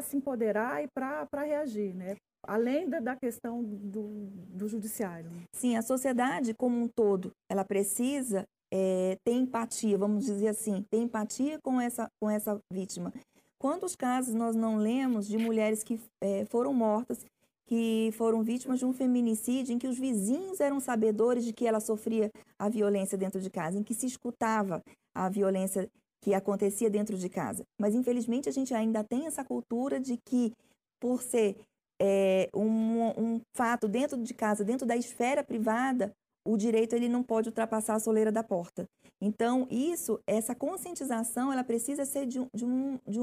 se 0.00 0.16
empoderar 0.16 0.84
e 0.84 0.88
para 0.94 1.42
reagir, 1.42 1.92
né? 1.92 2.16
Além 2.46 2.88
da, 2.88 3.00
da 3.00 3.16
questão 3.16 3.64
do, 3.64 4.28
do 4.48 4.68
judiciário. 4.68 5.30
Sim, 5.52 5.76
a 5.76 5.82
sociedade 5.82 6.54
como 6.54 6.80
um 6.80 6.88
todo, 6.88 7.32
ela 7.50 7.64
precisa 7.64 8.46
é, 8.72 9.18
ter 9.24 9.32
empatia, 9.32 9.98
vamos 9.98 10.24
dizer 10.24 10.48
assim, 10.48 10.84
ter 10.88 10.98
empatia 10.98 11.58
com 11.62 11.80
essa, 11.80 12.08
com 12.20 12.30
essa 12.30 12.60
vítima. 12.72 13.12
Quantos 13.58 13.96
casos 13.96 14.34
nós 14.34 14.54
não 14.54 14.76
lemos 14.76 15.26
de 15.26 15.38
mulheres 15.38 15.82
que 15.82 15.98
é, 16.22 16.44
foram 16.44 16.72
mortas 16.74 17.24
que 17.66 18.10
foram 18.12 18.42
vítimas 18.42 18.78
de 18.78 18.84
um 18.84 18.92
feminicídio 18.92 19.74
em 19.74 19.78
que 19.78 19.86
os 19.86 19.98
vizinhos 19.98 20.60
eram 20.60 20.80
sabedores 20.80 21.44
de 21.44 21.52
que 21.52 21.66
ela 21.66 21.80
sofria 21.80 22.30
a 22.58 22.68
violência 22.68 23.16
dentro 23.16 23.40
de 23.40 23.50
casa, 23.50 23.78
em 23.78 23.82
que 23.82 23.94
se 23.94 24.06
escutava 24.06 24.82
a 25.14 25.28
violência 25.28 25.88
que 26.22 26.34
acontecia 26.34 26.90
dentro 26.90 27.16
de 27.16 27.28
casa. 27.28 27.64
Mas, 27.80 27.94
infelizmente, 27.94 28.48
a 28.48 28.52
gente 28.52 28.74
ainda 28.74 29.04
tem 29.04 29.26
essa 29.26 29.44
cultura 29.44 30.00
de 30.00 30.16
que, 30.16 30.52
por 31.00 31.22
ser 31.22 31.56
é, 32.00 32.48
um, 32.54 33.08
um 33.18 33.40
fato 33.56 33.88
dentro 33.88 34.16
de 34.22 34.34
casa, 34.34 34.64
dentro 34.64 34.86
da 34.86 34.96
esfera 34.96 35.42
privada, 35.42 36.12
o 36.46 36.56
direito 36.56 36.94
ele 36.94 37.08
não 37.08 37.22
pode 37.22 37.48
ultrapassar 37.48 37.94
a 37.94 38.00
soleira 38.00 38.30
da 38.30 38.42
porta. 38.42 38.86
Então, 39.20 39.66
isso, 39.70 40.20
essa 40.26 40.54
conscientização, 40.54 41.52
ela 41.52 41.64
precisa 41.64 42.04
ser 42.04 42.26
de, 42.26 42.40
um, 42.40 42.48
de, 42.54 42.64
um, 42.64 42.98
de, 43.06 43.18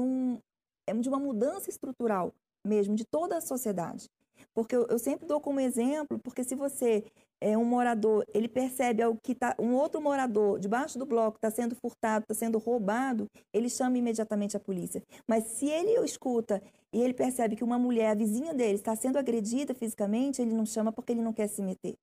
é, 0.88 0.92
uma 0.92 1.20
mudança 1.20 1.70
estrutural 1.70 2.32
mesmo 2.64 2.94
de 2.94 3.04
toda 3.04 3.36
a 3.36 3.40
sociedade. 3.40 4.08
Porque 4.54 4.74
eu, 4.74 4.86
eu 4.88 4.98
sempre 4.98 5.26
dou 5.26 5.40
como 5.40 5.60
exemplo, 5.60 6.18
porque 6.18 6.44
se 6.44 6.54
você 6.54 7.04
é 7.40 7.58
um 7.58 7.64
morador, 7.64 8.24
ele 8.32 8.48
percebe 8.48 9.02
algo 9.02 9.18
que 9.20 9.34
tá, 9.34 9.54
um 9.58 9.74
outro 9.74 10.00
morador 10.00 10.60
debaixo 10.60 10.98
do 10.98 11.04
bloco 11.04 11.38
está 11.38 11.50
sendo 11.50 11.74
furtado, 11.74 12.22
está 12.22 12.34
sendo 12.34 12.58
roubado, 12.58 13.28
ele 13.52 13.68
chama 13.68 13.98
imediatamente 13.98 14.56
a 14.56 14.60
polícia. 14.60 15.02
Mas 15.26 15.44
se 15.44 15.66
ele 15.66 15.98
escuta 16.04 16.62
e 16.92 17.02
ele 17.02 17.14
percebe 17.14 17.56
que 17.56 17.64
uma 17.64 17.78
mulher, 17.78 18.10
a 18.10 18.14
vizinha 18.14 18.54
dele, 18.54 18.74
está 18.74 18.94
sendo 18.94 19.18
agredida 19.18 19.74
fisicamente, 19.74 20.40
ele 20.40 20.54
não 20.54 20.64
chama 20.64 20.92
porque 20.92 21.12
ele 21.12 21.22
não 21.22 21.32
quer 21.32 21.48
se 21.48 21.62
meter. 21.62 21.96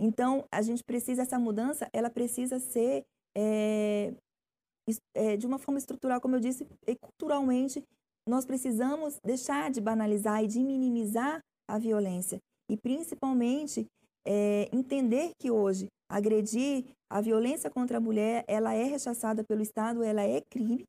Então, 0.00 0.46
a 0.50 0.62
gente 0.62 0.84
precisa, 0.84 1.22
essa 1.22 1.38
mudança, 1.38 1.88
ela 1.92 2.10
precisa 2.10 2.58
ser 2.58 3.04
é, 3.36 4.14
é, 5.14 5.36
de 5.36 5.46
uma 5.46 5.58
forma 5.58 5.78
estrutural, 5.78 6.20
como 6.20 6.36
eu 6.36 6.40
disse, 6.40 6.66
e 6.86 6.94
culturalmente, 6.96 7.84
nós 8.28 8.44
precisamos 8.44 9.18
deixar 9.24 9.70
de 9.70 9.80
banalizar 9.80 10.42
e 10.42 10.48
de 10.48 10.58
minimizar 10.62 11.40
a 11.68 11.78
violência. 11.78 12.38
E, 12.70 12.76
principalmente, 12.76 13.86
é, 14.26 14.68
entender 14.72 15.30
que 15.38 15.50
hoje 15.50 15.86
agredir 16.10 16.84
a 17.10 17.20
violência 17.20 17.70
contra 17.70 17.98
a 17.98 18.00
mulher, 18.00 18.44
ela 18.48 18.74
é 18.74 18.84
rechaçada 18.84 19.44
pelo 19.44 19.62
Estado, 19.62 20.02
ela 20.02 20.22
é 20.22 20.40
crime 20.40 20.84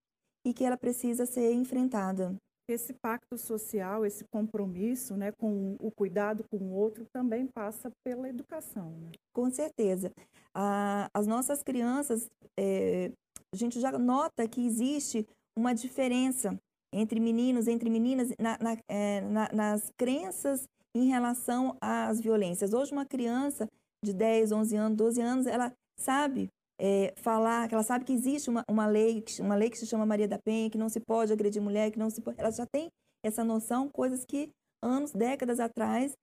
e 0.46 0.54
que 0.54 0.64
ela 0.64 0.78
precisa 0.78 1.26
ser 1.26 1.54
enfrentada. 1.54 2.36
Esse 2.70 2.94
pacto 2.94 3.38
social, 3.38 4.06
esse 4.06 4.26
compromisso 4.26 5.16
né, 5.16 5.32
com 5.32 5.78
o 5.80 5.90
cuidado 5.92 6.44
com 6.52 6.58
o 6.58 6.74
outro 6.74 7.06
também 7.14 7.48
passa 7.48 7.90
pela 8.04 8.28
educação. 8.28 8.92
Né? 8.92 9.12
Com 9.34 9.50
certeza. 9.50 10.12
Ah, 10.54 11.10
as 11.14 11.26
nossas 11.26 11.64
crianças, 11.64 12.28
é, 12.60 13.12
a 13.54 13.56
gente 13.56 13.80
já 13.80 13.98
nota 13.98 14.48
que 14.48 14.66
existe 14.66 15.26
uma 15.58 15.74
diferença 15.74 16.60
entre 16.94 17.20
meninos, 17.20 17.68
entre 17.68 17.90
meninas, 17.90 18.30
na, 18.40 18.58
na, 18.60 18.78
é, 18.88 19.22
na, 19.22 19.50
nas 19.54 19.92
crenças 19.98 20.68
em 20.96 21.08
relação 21.08 21.78
às 21.82 22.20
violências. 22.20 22.74
Hoje, 22.74 22.92
uma 22.92 23.06
criança 23.06 23.70
de 24.04 24.14
10, 24.14 24.52
11 24.52 24.76
anos, 24.76 24.98
12 24.98 25.22
anos, 25.22 25.48
ela 25.48 25.72
sabe 26.00 26.50
é, 26.80 27.14
falar, 27.18 27.72
ela 27.72 27.84
sabe 27.84 28.06
que 28.06 28.14
existe 28.14 28.50
uma, 28.50 28.64
uma 28.70 28.88
lei, 28.88 29.24
uma 29.40 29.56
lei 29.56 29.70
que 29.70 29.78
se 29.78 29.88
chama 29.88 30.06
Maria 30.06 30.28
da 30.28 30.40
Penha, 30.40 30.70
que 30.70 30.78
não 30.78 30.90
se 30.90 31.00
pode 31.00 31.34
agredir 31.34 31.62
mulher, 31.62 31.92
que 31.92 32.00
não 32.00 32.10
se 32.10 32.22
pode, 32.22 32.40
ela 32.40 32.52
já 32.52 32.66
tem 32.66 32.90
essa 33.24 33.44
noção, 33.44 33.90
coisas 33.90 34.24
que 34.26 34.50
anos, 34.82 35.12
décadas 35.12 35.60
atrás, 35.60 36.16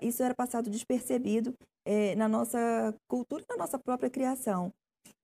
isso 0.00 0.22
era 0.22 0.34
passado 0.34 0.70
despercebido 0.70 1.54
é, 1.84 2.14
na 2.14 2.28
nossa 2.28 2.94
cultura 3.08 3.44
na 3.48 3.56
nossa 3.56 3.78
própria 3.78 4.10
criação. 4.10 4.72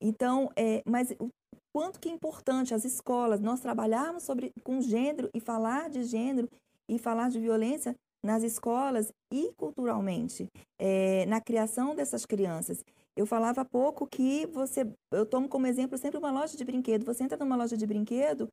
Então, 0.01 0.51
é, 0.57 0.83
mas 0.87 1.11
o 1.19 1.29
quanto 1.73 2.01
que 2.01 2.09
é 2.09 2.13
importante 2.13 2.75
as 2.75 2.85
escolas, 2.85 3.41
nós 3.41 3.61
trabalharmos 3.61 4.23
sobre, 4.23 4.53
com 4.63 4.81
gênero 4.81 5.31
e 5.35 5.41
falar 5.41 5.89
de 5.91 6.05
gênero 6.05 6.49
e 6.89 6.99
falar 6.99 7.31
de 7.31 7.39
violência 7.39 7.95
nas 8.23 8.43
escolas 8.43 9.13
e 9.33 9.53
culturalmente, 9.57 10.49
é, 10.79 11.25
na 11.27 11.41
criação 11.41 11.95
dessas 11.95 12.27
crianças. 12.27 12.85
Eu 13.17 13.27
falava 13.27 13.63
há 13.63 13.65
pouco 13.65 14.07
que 14.07 14.47
você, 14.47 14.87
eu 15.13 15.27
tomo 15.27 15.49
como 15.49 15.67
exemplo 15.67 15.99
sempre 15.99 16.19
uma 16.19 16.31
loja 16.31 16.57
de 16.57 16.65
brinquedo. 16.65 17.05
Você 17.05 17.25
entra 17.25 17.37
numa 17.37 17.57
loja 17.57 17.77
de 17.77 17.87
brinquedo, 17.87 18.49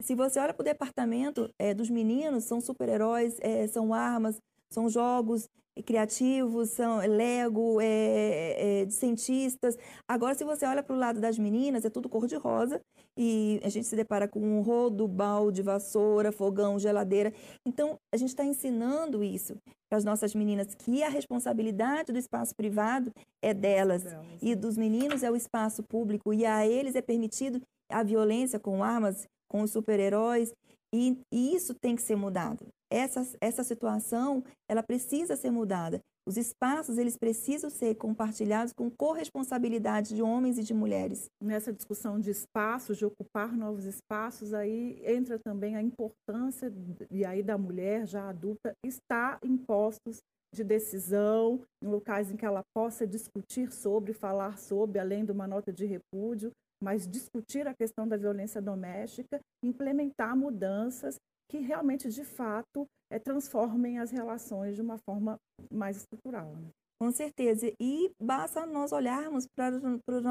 se 0.00 0.14
você 0.14 0.40
olha 0.40 0.52
para 0.52 0.62
o 0.62 0.64
departamento 0.64 1.48
é, 1.58 1.72
dos 1.72 1.88
meninos, 1.88 2.44
são 2.44 2.60
super-heróis, 2.60 3.36
é, 3.40 3.66
são 3.68 3.94
armas, 3.94 4.36
são 4.70 4.88
jogos 4.88 5.48
criativos, 5.82 6.70
são 6.70 6.98
Lego, 6.98 7.80
é, 7.80 8.80
é, 8.80 8.84
de 8.84 8.92
cientistas. 8.92 9.76
Agora, 10.06 10.34
se 10.34 10.44
você 10.44 10.66
olha 10.66 10.82
para 10.82 10.94
o 10.94 10.98
lado 10.98 11.20
das 11.20 11.38
meninas, 11.38 11.84
é 11.84 11.90
tudo 11.90 12.08
cor-de-rosa 12.08 12.80
e 13.16 13.60
a 13.64 13.68
gente 13.68 13.86
se 13.86 13.96
depara 13.96 14.28
com 14.28 14.40
um 14.40 14.60
rodo, 14.60 15.08
balde, 15.08 15.62
vassoura, 15.62 16.30
fogão, 16.30 16.78
geladeira. 16.78 17.32
Então, 17.66 17.98
a 18.12 18.16
gente 18.16 18.30
está 18.30 18.44
ensinando 18.44 19.24
isso 19.24 19.56
para 19.88 19.98
as 19.98 20.04
nossas 20.04 20.34
meninas, 20.34 20.74
que 20.74 21.02
a 21.02 21.08
responsabilidade 21.08 22.12
do 22.12 22.18
espaço 22.18 22.54
privado 22.54 23.10
é 23.42 23.54
delas 23.54 24.04
e 24.40 24.54
dos 24.54 24.76
meninos 24.76 25.22
é 25.22 25.30
o 25.30 25.36
espaço 25.36 25.82
público 25.82 26.32
e 26.32 26.44
a 26.44 26.66
eles 26.66 26.94
é 26.94 27.02
permitido 27.02 27.60
a 27.90 28.02
violência 28.02 28.58
com 28.58 28.84
armas, 28.84 29.26
com 29.48 29.62
os 29.62 29.70
super-heróis 29.70 30.52
e, 30.94 31.18
e 31.32 31.54
isso 31.54 31.74
tem 31.74 31.96
que 31.96 32.02
ser 32.02 32.16
mudado. 32.16 32.66
Essa, 32.90 33.26
essa 33.40 33.62
situação, 33.62 34.42
ela 34.68 34.82
precisa 34.82 35.36
ser 35.36 35.50
mudada. 35.50 36.00
Os 36.26 36.36
espaços, 36.36 36.98
eles 36.98 37.16
precisam 37.16 37.70
ser 37.70 37.94
compartilhados 37.94 38.74
com 38.74 38.90
corresponsabilidade 38.90 40.14
de 40.14 40.22
homens 40.22 40.58
e 40.58 40.62
de 40.62 40.74
mulheres. 40.74 41.30
Nessa 41.42 41.72
discussão 41.72 42.20
de 42.20 42.30
espaços, 42.30 42.98
de 42.98 43.06
ocupar 43.06 43.56
novos 43.56 43.86
espaços, 43.86 44.52
aí 44.52 45.00
entra 45.06 45.38
também 45.38 45.74
a 45.74 45.82
importância, 45.82 46.70
e 47.10 47.24
aí 47.24 47.42
da 47.42 47.56
mulher 47.56 48.06
já 48.06 48.28
adulta, 48.28 48.72
estar 48.84 49.38
em 49.42 49.56
postos 49.56 50.18
de 50.54 50.64
decisão, 50.64 51.62
em 51.82 51.88
locais 51.88 52.30
em 52.30 52.36
que 52.36 52.44
ela 52.44 52.62
possa 52.74 53.06
discutir 53.06 53.72
sobre, 53.72 54.12
falar 54.12 54.58
sobre, 54.58 54.98
além 54.98 55.24
de 55.24 55.32
uma 55.32 55.46
nota 55.46 55.72
de 55.72 55.86
repúdio, 55.86 56.50
mas 56.82 57.08
discutir 57.08 57.66
a 57.66 57.74
questão 57.74 58.06
da 58.06 58.16
violência 58.16 58.60
doméstica, 58.60 59.40
implementar 59.64 60.36
mudanças 60.36 61.18
que 61.48 61.58
realmente, 61.58 62.08
de 62.08 62.24
fato, 62.24 62.86
é, 63.10 63.18
transformem 63.18 63.98
as 63.98 64.10
relações 64.10 64.76
de 64.76 64.82
uma 64.82 64.98
forma 64.98 65.38
mais 65.70 65.96
estrutural. 65.96 66.54
Né? 66.56 66.68
Com 67.00 67.12
certeza. 67.12 67.72
E 67.80 68.10
basta 68.20 68.66
nós 68.66 68.92
olharmos 68.92 69.46
para 69.46 69.72
os 69.76 70.22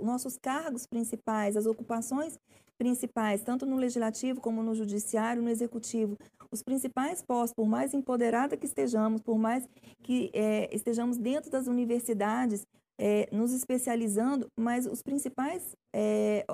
nossos, 0.00 0.38
cargos 0.38 0.86
principais, 0.86 1.56
as 1.56 1.66
ocupações 1.66 2.38
principais, 2.78 3.42
tanto 3.42 3.64
no 3.64 3.76
legislativo 3.76 4.40
como 4.40 4.62
no 4.62 4.74
judiciário, 4.74 5.42
no 5.42 5.48
executivo. 5.48 6.16
Os 6.50 6.62
principais 6.62 7.22
postos, 7.22 7.54
por 7.54 7.66
mais 7.66 7.94
empoderada 7.94 8.56
que 8.56 8.66
estejamos, 8.66 9.20
por 9.22 9.38
mais 9.38 9.66
que 10.02 10.30
é, 10.32 10.74
estejamos 10.74 11.16
dentro 11.16 11.50
das 11.50 11.66
universidades, 11.66 12.66
é, 12.98 13.28
nos 13.30 13.52
especializando, 13.52 14.46
mas 14.58 14.86
os 14.86 15.02
principais 15.02 15.76
é, 15.94 16.44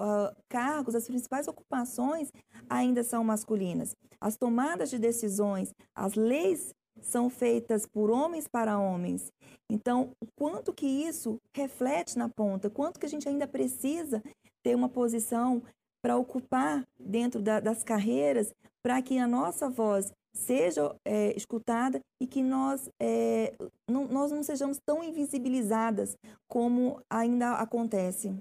cargos, 0.48 0.94
as 0.94 1.06
principais 1.06 1.46
ocupações 1.48 2.30
ainda 2.68 3.02
são 3.02 3.22
masculinas. 3.22 3.94
As 4.20 4.36
tomadas 4.36 4.90
de 4.90 4.98
decisões, 4.98 5.72
as 5.94 6.14
leis 6.14 6.74
são 7.00 7.30
feitas 7.30 7.86
por 7.86 8.10
homens 8.10 8.46
para 8.46 8.78
homens. 8.78 9.32
Então, 9.70 10.10
quanto 10.36 10.72
que 10.72 10.86
isso 10.86 11.38
reflete 11.54 12.18
na 12.18 12.28
ponta, 12.28 12.68
quanto 12.68 13.00
que 13.00 13.06
a 13.06 13.08
gente 13.08 13.28
ainda 13.28 13.46
precisa 13.46 14.22
ter 14.62 14.74
uma 14.74 14.88
posição 14.88 15.62
para 16.02 16.16
ocupar 16.16 16.84
dentro 16.98 17.40
da, 17.40 17.60
das 17.60 17.82
carreiras, 17.82 18.52
para 18.82 19.00
que 19.00 19.18
a 19.18 19.26
nossa 19.26 19.70
voz 19.70 20.12
seja 20.34 20.94
é, 21.04 21.36
escutada 21.36 22.00
e 22.20 22.26
que 22.26 22.42
nós, 22.42 22.88
é, 23.00 23.54
não, 23.88 24.06
nós 24.06 24.30
não 24.32 24.42
sejamos 24.42 24.78
tão 24.84 25.02
invisibilizadas 25.02 26.16
como 26.48 27.00
ainda 27.10 27.54
acontece. 27.54 28.34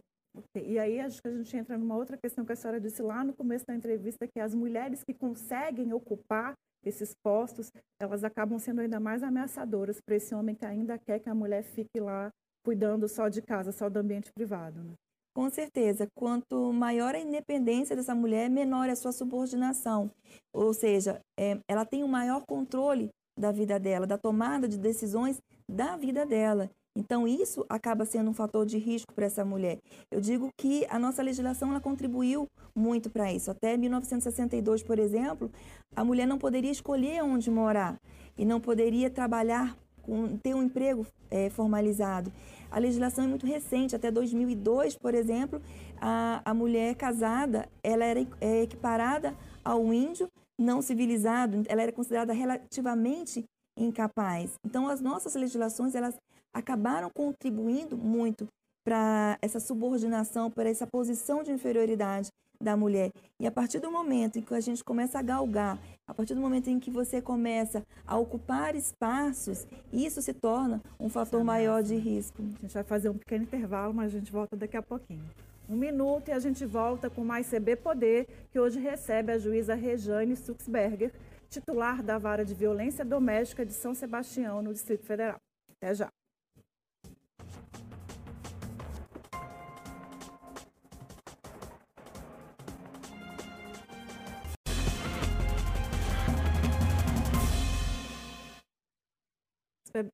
E 0.55 0.79
aí 0.79 0.99
acho 0.99 1.21
que 1.21 1.27
a 1.27 1.31
gente 1.31 1.55
entra 1.57 1.77
numa 1.77 1.95
outra 1.95 2.17
questão 2.17 2.45
que 2.45 2.53
a 2.53 2.55
senhora 2.55 2.79
disse 2.79 3.01
lá 3.01 3.23
no 3.23 3.33
começo 3.33 3.65
da 3.65 3.75
entrevista, 3.75 4.27
que 4.27 4.39
as 4.39 4.55
mulheres 4.55 5.03
que 5.03 5.13
conseguem 5.13 5.91
ocupar 5.91 6.53
esses 6.83 7.13
postos, 7.23 7.71
elas 7.99 8.23
acabam 8.23 8.57
sendo 8.57 8.81
ainda 8.81 8.99
mais 8.99 9.21
ameaçadoras 9.21 9.99
para 10.01 10.15
esse 10.15 10.33
homem 10.33 10.55
que 10.55 10.65
ainda 10.65 10.97
quer 10.97 11.19
que 11.19 11.29
a 11.29 11.35
mulher 11.35 11.63
fique 11.63 11.99
lá 11.99 12.31
cuidando 12.63 13.07
só 13.07 13.27
de 13.27 13.41
casa, 13.41 13.71
só 13.71 13.89
do 13.89 13.99
ambiente 13.99 14.31
privado. 14.31 14.81
Né? 14.81 14.93
Com 15.33 15.49
certeza, 15.49 16.07
quanto 16.13 16.73
maior 16.73 17.15
a 17.15 17.19
independência 17.19 17.95
dessa 17.95 18.13
mulher, 18.13 18.49
menor 18.49 18.89
é 18.89 18.91
a 18.91 18.95
sua 18.95 19.13
subordinação. 19.13 20.11
Ou 20.53 20.73
seja, 20.73 21.21
é, 21.39 21.57
ela 21.69 21.85
tem 21.85 22.03
um 22.03 22.07
maior 22.07 22.43
controle 22.45 23.09
da 23.39 23.51
vida 23.51 23.79
dela, 23.79 24.05
da 24.05 24.17
tomada 24.17 24.67
de 24.67 24.77
decisões 24.77 25.41
da 25.69 25.95
vida 25.95 26.25
dela. 26.25 26.69
Então, 26.97 27.25
isso 27.25 27.65
acaba 27.69 28.03
sendo 28.03 28.29
um 28.29 28.33
fator 28.33 28.65
de 28.65 28.77
risco 28.77 29.13
para 29.13 29.25
essa 29.25 29.45
mulher. 29.45 29.79
Eu 30.11 30.19
digo 30.19 30.49
que 30.57 30.85
a 30.89 30.99
nossa 30.99 31.23
legislação 31.23 31.69
ela 31.69 31.79
contribuiu 31.79 32.45
muito 32.75 33.09
para 33.09 33.31
isso. 33.31 33.49
Até 33.49 33.77
1962, 33.77 34.83
por 34.83 34.99
exemplo, 34.99 35.49
a 35.95 36.03
mulher 36.03 36.27
não 36.27 36.37
poderia 36.37 36.71
escolher 36.71 37.23
onde 37.23 37.49
morar 37.49 37.97
e 38.37 38.43
não 38.43 38.59
poderia 38.59 39.09
trabalhar, 39.09 39.77
com, 40.01 40.37
ter 40.37 40.53
um 40.55 40.63
emprego 40.63 41.05
é, 41.29 41.49
formalizado. 41.49 42.31
A 42.69 42.79
legislação 42.79 43.25
é 43.25 43.27
muito 43.27 43.45
recente, 43.45 43.95
até 43.95 44.09
2002, 44.09 44.95
por 44.97 45.13
exemplo, 45.13 45.61
a, 45.99 46.41
a 46.45 46.53
mulher 46.53 46.95
casada 46.95 47.67
ela 47.83 48.05
era 48.05 48.25
é, 48.39 48.61
equiparada 48.63 49.35
ao 49.63 49.93
índio 49.93 50.27
não 50.59 50.81
civilizado, 50.81 51.63
ela 51.67 51.81
era 51.81 51.91
considerada 51.91 52.33
relativamente 52.33 53.43
incapaz. 53.77 54.53
Então, 54.65 54.87
as 54.87 55.01
nossas 55.01 55.33
legislações 55.35 55.95
elas 55.95 56.15
acabaram 56.53 57.09
contribuindo 57.09 57.97
muito 57.97 58.47
para 58.85 59.37
essa 59.41 59.59
subordinação, 59.59 60.49
para 60.51 60.69
essa 60.69 60.87
posição 60.87 61.43
de 61.43 61.51
inferioridade 61.51 62.29
da 62.61 62.77
mulher. 62.77 63.11
E 63.39 63.47
a 63.47 63.51
partir 63.51 63.79
do 63.79 63.91
momento 63.91 64.37
em 64.37 64.41
que 64.41 64.53
a 64.53 64.59
gente 64.59 64.83
começa 64.83 65.19
a 65.19 65.21
galgar, 65.21 65.79
a 66.07 66.13
partir 66.13 66.33
do 66.35 66.41
momento 66.41 66.69
em 66.69 66.79
que 66.79 66.91
você 66.91 67.21
começa 67.21 67.83
a 68.05 68.17
ocupar 68.17 68.75
espaços, 68.75 69.65
isso 69.91 70.21
se 70.21 70.33
torna 70.33 70.81
um 70.99 71.09
fator 71.09 71.43
maior 71.43 71.81
de 71.81 71.95
risco. 71.95 72.41
A 72.41 72.61
gente 72.61 72.73
vai 72.73 72.83
fazer 72.83 73.09
um 73.09 73.17
pequeno 73.17 73.43
intervalo, 73.43 73.93
mas 73.93 74.13
a 74.13 74.17
gente 74.17 74.31
volta 74.31 74.55
daqui 74.55 74.77
a 74.77 74.81
pouquinho. 74.81 75.23
Um 75.69 75.75
minuto 75.75 76.29
e 76.29 76.31
a 76.31 76.39
gente 76.39 76.65
volta 76.65 77.09
com 77.09 77.23
mais 77.23 77.49
CB 77.49 77.77
Poder, 77.77 78.27
que 78.51 78.59
hoje 78.59 78.79
recebe 78.79 79.31
a 79.31 79.37
juíza 79.37 79.73
Rejane 79.73 80.35
Suxberger, 80.35 81.13
titular 81.49 82.03
da 82.03 82.17
Vara 82.17 82.43
de 82.43 82.53
Violência 82.53 83.05
Doméstica 83.05 83.65
de 83.65 83.73
São 83.73 83.93
Sebastião, 83.93 84.61
no 84.61 84.73
Distrito 84.73 85.05
Federal. 85.05 85.37
Até 85.77 85.95
já. 85.95 86.20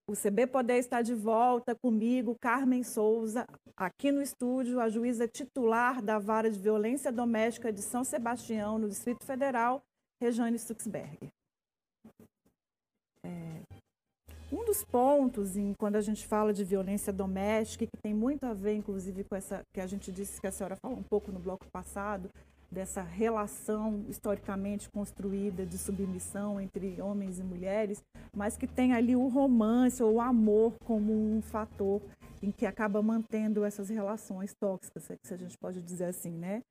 O 0.10 0.14
CB 0.14 0.48
Poder 0.48 0.78
está 0.78 1.02
de 1.02 1.14
volta 1.14 1.76
comigo, 1.76 2.36
Carmen 2.40 2.84
Souza, 2.84 3.46
aqui 3.76 4.12
no 4.12 4.22
estúdio, 4.22 4.80
a 4.80 4.90
juíza 4.90 5.28
titular 5.28 6.02
da 6.02 6.20
Vara 6.20 6.50
de 6.50 6.60
Violência 6.60 7.12
Doméstica 7.12 7.72
de 7.72 7.82
São 7.82 8.04
Sebastião, 8.04 8.78
no 8.78 8.88
Distrito 8.88 9.26
Federal, 9.26 9.82
Rejane 10.22 10.58
Stuxberg. 10.58 11.30
É, 13.24 13.62
um 14.52 14.64
dos 14.64 14.84
pontos, 14.84 15.58
em, 15.58 15.74
quando 15.74 15.98
a 15.98 16.02
gente 16.02 16.26
fala 16.26 16.54
de 16.54 16.64
violência 16.64 17.12
doméstica, 17.12 17.86
que 17.86 18.02
tem 18.02 18.14
muito 18.14 18.46
a 18.46 18.54
ver, 18.54 18.76
inclusive, 18.76 19.24
com 19.26 19.36
essa 19.36 19.62
que 19.74 19.82
a 19.82 19.88
gente 19.88 20.12
disse 20.12 20.40
que 20.40 20.48
a 20.48 20.52
senhora 20.52 20.78
falou 20.78 20.98
um 20.98 21.04
pouco 21.04 21.32
no 21.32 21.40
bloco 21.40 21.66
passado, 21.70 22.30
dessa 22.72 23.02
relação 23.02 24.06
historicamente 24.08 24.90
construída 24.90 25.66
de 25.66 25.78
submissão 25.78 26.60
entre 26.60 27.02
homens 27.02 27.40
e 27.40 27.44
mulheres, 27.44 28.04
mas 28.36 28.58
que 28.58 28.68
tem 28.68 28.94
ali 28.94 29.16
o 29.16 29.28
romance 29.28 30.04
ou 30.04 30.16
o 30.16 30.22
amor 30.22 30.74
como 30.84 31.14
um 31.14 31.42
fator 31.42 32.02
em 32.42 32.52
que 32.52 32.66
acaba 32.66 33.02
mantendo 33.02 33.64
essas 33.64 33.90
relações 33.90 34.54
tóxicas, 34.54 35.10
se 35.24 35.34
a 35.34 35.38
gente 35.38 35.58
pode 35.58 35.82
dizer 35.82 36.06
assim, 36.06 36.32
né? 36.32 36.62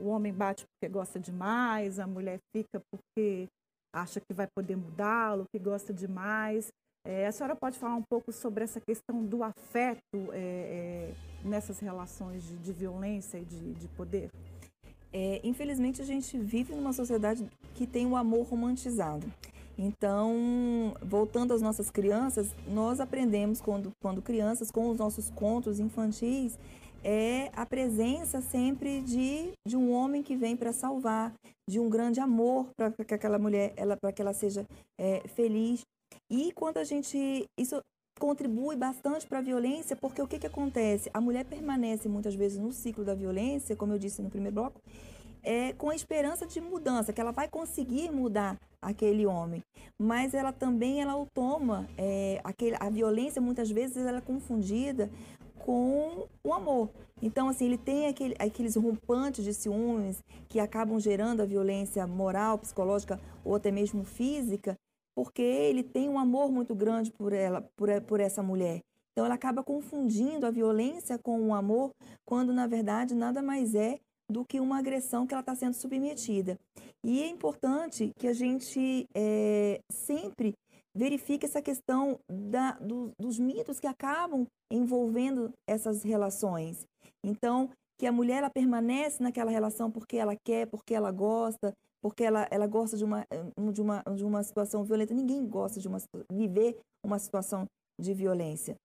O 0.00 0.08
homem 0.08 0.32
bate 0.32 0.66
porque 0.66 0.92
gosta 0.92 1.18
demais, 1.18 1.98
a 1.98 2.06
mulher 2.06 2.38
fica 2.54 2.80
porque 2.90 3.48
acha 3.92 4.20
que 4.20 4.34
vai 4.34 4.46
poder 4.54 4.76
mudá-lo, 4.76 5.46
que 5.50 5.58
gosta 5.58 5.92
demais. 5.92 6.70
É, 7.04 7.26
a 7.26 7.32
senhora 7.32 7.56
pode 7.56 7.78
falar 7.78 7.94
um 7.94 8.02
pouco 8.02 8.32
sobre 8.32 8.64
essa 8.64 8.80
questão 8.80 9.24
do 9.24 9.42
afeto 9.42 10.32
é, 10.32 11.12
é, 11.12 11.14
nessas 11.44 11.78
relações 11.78 12.42
de, 12.42 12.56
de, 12.58 12.72
violência 12.72 13.38
e 13.38 13.44
de, 13.44 13.74
de 13.74 13.88
poder? 13.88 14.28
É, 15.18 15.40
infelizmente, 15.42 16.02
a 16.02 16.04
gente 16.04 16.36
vive 16.36 16.74
numa 16.74 16.92
sociedade 16.92 17.42
que 17.74 17.86
tem 17.86 18.06
o 18.06 18.16
amor 18.16 18.46
romantizado. 18.46 19.26
Então, 19.78 20.94
voltando 21.00 21.54
às 21.54 21.62
nossas 21.62 21.90
crianças, 21.90 22.54
nós 22.68 23.00
aprendemos 23.00 23.58
quando, 23.58 23.92
quando 23.98 24.20
crianças, 24.20 24.70
com 24.70 24.90
os 24.90 24.98
nossos 24.98 25.30
contos 25.30 25.80
infantis, 25.80 26.58
é 27.02 27.50
a 27.56 27.64
presença 27.64 28.42
sempre 28.42 29.00
de, 29.00 29.52
de 29.66 29.74
um 29.74 29.90
homem 29.90 30.22
que 30.22 30.36
vem 30.36 30.54
para 30.54 30.70
salvar, 30.70 31.32
de 31.66 31.80
um 31.80 31.88
grande 31.88 32.20
amor 32.20 32.66
para 32.76 32.90
que 32.90 33.14
aquela 33.14 33.38
mulher, 33.38 33.72
ela 33.74 33.96
para 33.96 34.12
que 34.12 34.20
ela 34.20 34.34
seja 34.34 34.66
é, 34.98 35.26
feliz. 35.28 35.80
E 36.30 36.52
quando 36.52 36.76
a 36.76 36.84
gente 36.84 37.46
isso 37.58 37.80
contribui 38.18 38.76
bastante 38.76 39.26
para 39.26 39.38
a 39.38 39.42
violência, 39.42 39.94
porque 39.96 40.20
o 40.20 40.26
que, 40.26 40.38
que 40.38 40.46
acontece? 40.46 41.10
A 41.12 41.20
mulher 41.20 41.44
permanece 41.44 42.08
muitas 42.08 42.34
vezes 42.34 42.58
no 42.58 42.72
ciclo 42.72 43.04
da 43.04 43.14
violência, 43.14 43.76
como 43.76 43.92
eu 43.92 43.98
disse 43.98 44.22
no 44.22 44.30
primeiro 44.30 44.54
bloco, 44.54 44.80
é, 45.42 45.72
com 45.74 45.90
a 45.90 45.94
esperança 45.94 46.46
de 46.46 46.60
mudança, 46.60 47.12
que 47.12 47.20
ela 47.20 47.30
vai 47.30 47.48
conseguir 47.48 48.10
mudar 48.10 48.58
aquele 48.82 49.26
homem. 49.26 49.62
Mas 49.98 50.34
ela 50.34 50.52
também 50.52 51.00
ela 51.00 51.16
o 51.16 51.26
toma, 51.32 51.88
é, 51.96 52.40
aquele, 52.42 52.76
a 52.80 52.90
violência 52.90 53.40
muitas 53.40 53.70
vezes 53.70 53.98
ela 53.98 54.18
é 54.18 54.20
confundida 54.22 55.10
com 55.58 56.26
o 56.42 56.52
amor. 56.52 56.90
Então, 57.22 57.48
assim, 57.48 57.66
ele 57.66 57.78
tem 57.78 58.06
aquele, 58.06 58.34
aqueles 58.38 58.76
rompantes 58.76 59.44
de 59.44 59.54
ciúmes 59.54 60.22
que 60.48 60.60
acabam 60.60 60.98
gerando 60.98 61.42
a 61.42 61.46
violência 61.46 62.06
moral, 62.06 62.58
psicológica 62.58 63.20
ou 63.44 63.54
até 63.54 63.70
mesmo 63.70 64.04
física, 64.04 64.76
porque 65.16 65.40
ele 65.40 65.82
tem 65.82 66.10
um 66.10 66.18
amor 66.18 66.52
muito 66.52 66.74
grande 66.74 67.10
por 67.10 67.32
ela, 67.32 67.62
por, 67.74 67.88
por 68.02 68.20
essa 68.20 68.42
mulher. 68.42 68.82
Então, 69.12 69.24
ela 69.24 69.34
acaba 69.34 69.64
confundindo 69.64 70.44
a 70.44 70.50
violência 70.50 71.18
com 71.18 71.40
o 71.48 71.54
amor, 71.54 71.90
quando 72.22 72.52
na 72.52 72.66
verdade 72.66 73.14
nada 73.14 73.40
mais 73.40 73.74
é 73.74 73.98
do 74.30 74.44
que 74.44 74.60
uma 74.60 74.78
agressão 74.78 75.26
que 75.26 75.32
ela 75.32 75.40
está 75.40 75.54
sendo 75.54 75.72
submetida. 75.72 76.58
E 77.02 77.22
é 77.22 77.28
importante 77.28 78.12
que 78.18 78.28
a 78.28 78.34
gente 78.34 79.08
é, 79.14 79.80
sempre 79.90 80.52
verifique 80.94 81.46
essa 81.46 81.62
questão 81.62 82.18
da, 82.30 82.72
do, 82.72 83.10
dos 83.18 83.38
mitos 83.38 83.80
que 83.80 83.86
acabam 83.86 84.46
envolvendo 84.70 85.50
essas 85.66 86.02
relações. 86.02 86.84
Então, 87.24 87.70
que 87.98 88.06
a 88.06 88.12
mulher 88.12 88.38
ela 88.38 88.50
permanece 88.50 89.22
naquela 89.22 89.50
relação 89.50 89.90
porque 89.90 90.18
ela 90.18 90.36
quer, 90.36 90.66
porque 90.66 90.94
ela 90.94 91.10
gosta, 91.10 91.72
porque 92.06 92.22
ela, 92.22 92.46
ela 92.52 92.68
gosta 92.68 92.96
de 92.96 93.04
uma, 93.04 93.26
de, 93.72 93.82
uma, 93.82 94.00
de 94.14 94.24
uma 94.24 94.40
situação 94.44 94.84
violenta. 94.84 95.12
Ninguém 95.12 95.44
gosta 95.44 95.80
de 95.80 95.88
uma, 95.88 95.98
viver 96.30 96.78
uma 97.04 97.18
situação 97.18 97.66
de 98.00 98.14
violência. 98.14 98.76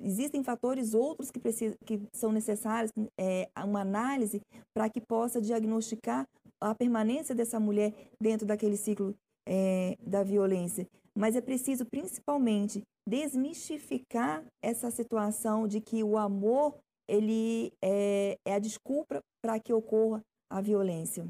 Existem 0.00 0.44
fatores 0.44 0.94
outros 0.94 1.28
que, 1.28 1.40
precisam, 1.40 1.76
que 1.84 2.00
são 2.12 2.30
necessários, 2.30 2.92
é, 3.18 3.48
uma 3.64 3.80
análise 3.80 4.40
para 4.72 4.88
que 4.88 5.00
possa 5.00 5.40
diagnosticar 5.40 6.24
a 6.60 6.72
permanência 6.72 7.34
dessa 7.34 7.58
mulher 7.58 7.92
dentro 8.22 8.46
daquele 8.46 8.76
ciclo 8.76 9.12
é, 9.44 9.96
da 10.00 10.22
violência. 10.22 10.86
Mas 11.16 11.34
é 11.34 11.40
preciso, 11.40 11.84
principalmente, 11.84 12.84
desmistificar 13.08 14.44
essa 14.62 14.88
situação 14.92 15.66
de 15.66 15.80
que 15.80 16.04
o 16.04 16.16
amor 16.16 16.78
ele 17.08 17.72
é, 17.82 18.38
é 18.46 18.54
a 18.54 18.60
desculpa 18.60 19.20
para 19.42 19.58
que 19.58 19.72
ocorra 19.72 20.22
a 20.48 20.60
violência. 20.60 21.28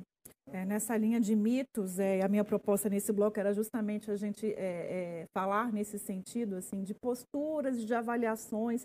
É, 0.52 0.64
nessa 0.64 0.96
linha 0.96 1.20
de 1.20 1.37
mitos, 1.37 1.98
é, 1.98 2.22
a 2.22 2.28
minha 2.28 2.44
proposta 2.44 2.88
nesse 2.88 3.12
bloco 3.12 3.38
era 3.38 3.52
justamente 3.52 4.11
a 4.11 4.16
gente 4.16 4.46
é, 4.46 5.22
é, 5.22 5.26
falar 5.32 5.72
nesse 5.72 5.98
sentido, 5.98 6.56
assim, 6.56 6.82
de 6.82 6.94
posturas, 6.94 7.84
de 7.84 7.94
avaliações 7.94 8.82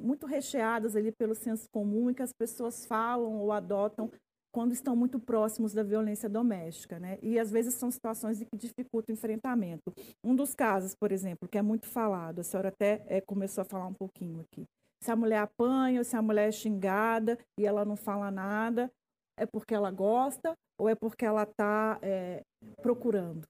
muito 0.00 0.26
recheadas 0.26 0.94
ali 0.94 1.10
pelo 1.10 1.34
senso 1.34 1.66
comum 1.70 2.10
e 2.10 2.14
que 2.14 2.22
as 2.22 2.32
pessoas 2.32 2.86
falam 2.86 3.38
ou 3.40 3.50
adotam 3.50 4.10
quando 4.52 4.72
estão 4.72 4.96
muito 4.96 5.18
próximos 5.18 5.72
da 5.72 5.82
violência 5.82 6.28
doméstica, 6.28 6.98
né? 6.98 7.18
E 7.22 7.38
às 7.38 7.50
vezes 7.50 7.74
são 7.74 7.90
situações 7.90 8.38
que 8.38 8.56
dificultam 8.56 9.12
o 9.14 9.18
enfrentamento. 9.18 9.92
Um 10.24 10.34
dos 10.34 10.54
casos, 10.54 10.94
por 10.94 11.12
exemplo, 11.12 11.48
que 11.48 11.58
é 11.58 11.62
muito 11.62 11.86
falado, 11.86 12.40
a 12.40 12.44
senhora 12.44 12.68
até 12.68 13.04
é, 13.08 13.20
começou 13.20 13.62
a 13.62 13.64
falar 13.64 13.86
um 13.86 13.94
pouquinho 13.94 14.40
aqui. 14.40 14.64
Se 15.02 15.10
a 15.10 15.16
mulher 15.16 15.38
apanha 15.38 16.02
se 16.02 16.16
a 16.16 16.22
mulher 16.22 16.48
é 16.48 16.52
xingada 16.52 17.38
e 17.58 17.66
ela 17.66 17.84
não 17.84 17.96
fala 17.96 18.30
nada, 18.30 18.90
é 19.38 19.46
porque 19.46 19.74
ela 19.74 19.90
gosta 19.90 20.54
ou 20.78 20.88
é 20.88 20.94
porque 20.94 21.24
ela 21.24 21.42
está 21.42 21.98
é, 22.02 22.42
procurando? 22.82 23.46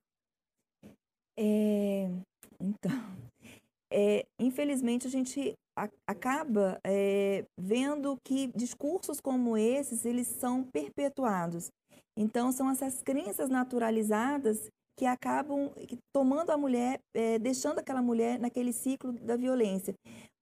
É, 1.39 2.11
então, 2.61 2.91
é, 3.93 4.27
infelizmente 4.39 5.07
a 5.07 5.11
gente 5.11 5.55
a, 5.77 5.89
acaba 6.07 6.81
é, 6.85 7.45
vendo 7.59 8.19
que 8.25 8.49
discursos 8.49 9.21
como 9.21 9.57
esses 9.57 10.05
eles 10.05 10.27
são 10.27 10.65
perpetuados. 10.65 11.71
Então 12.17 12.51
são 12.51 12.69
essas 12.69 13.01
crenças 13.03 13.49
naturalizadas 13.49 14.69
que 14.99 15.07
acabam 15.07 15.71
tomando 16.13 16.51
a 16.51 16.59
mulher, 16.59 17.01
é, 17.15 17.39
deixando 17.39 17.79
aquela 17.79 18.03
mulher 18.03 18.41
naquele 18.41 18.73
ciclo 18.73 19.13
da 19.13 19.37
violência. 19.37 19.95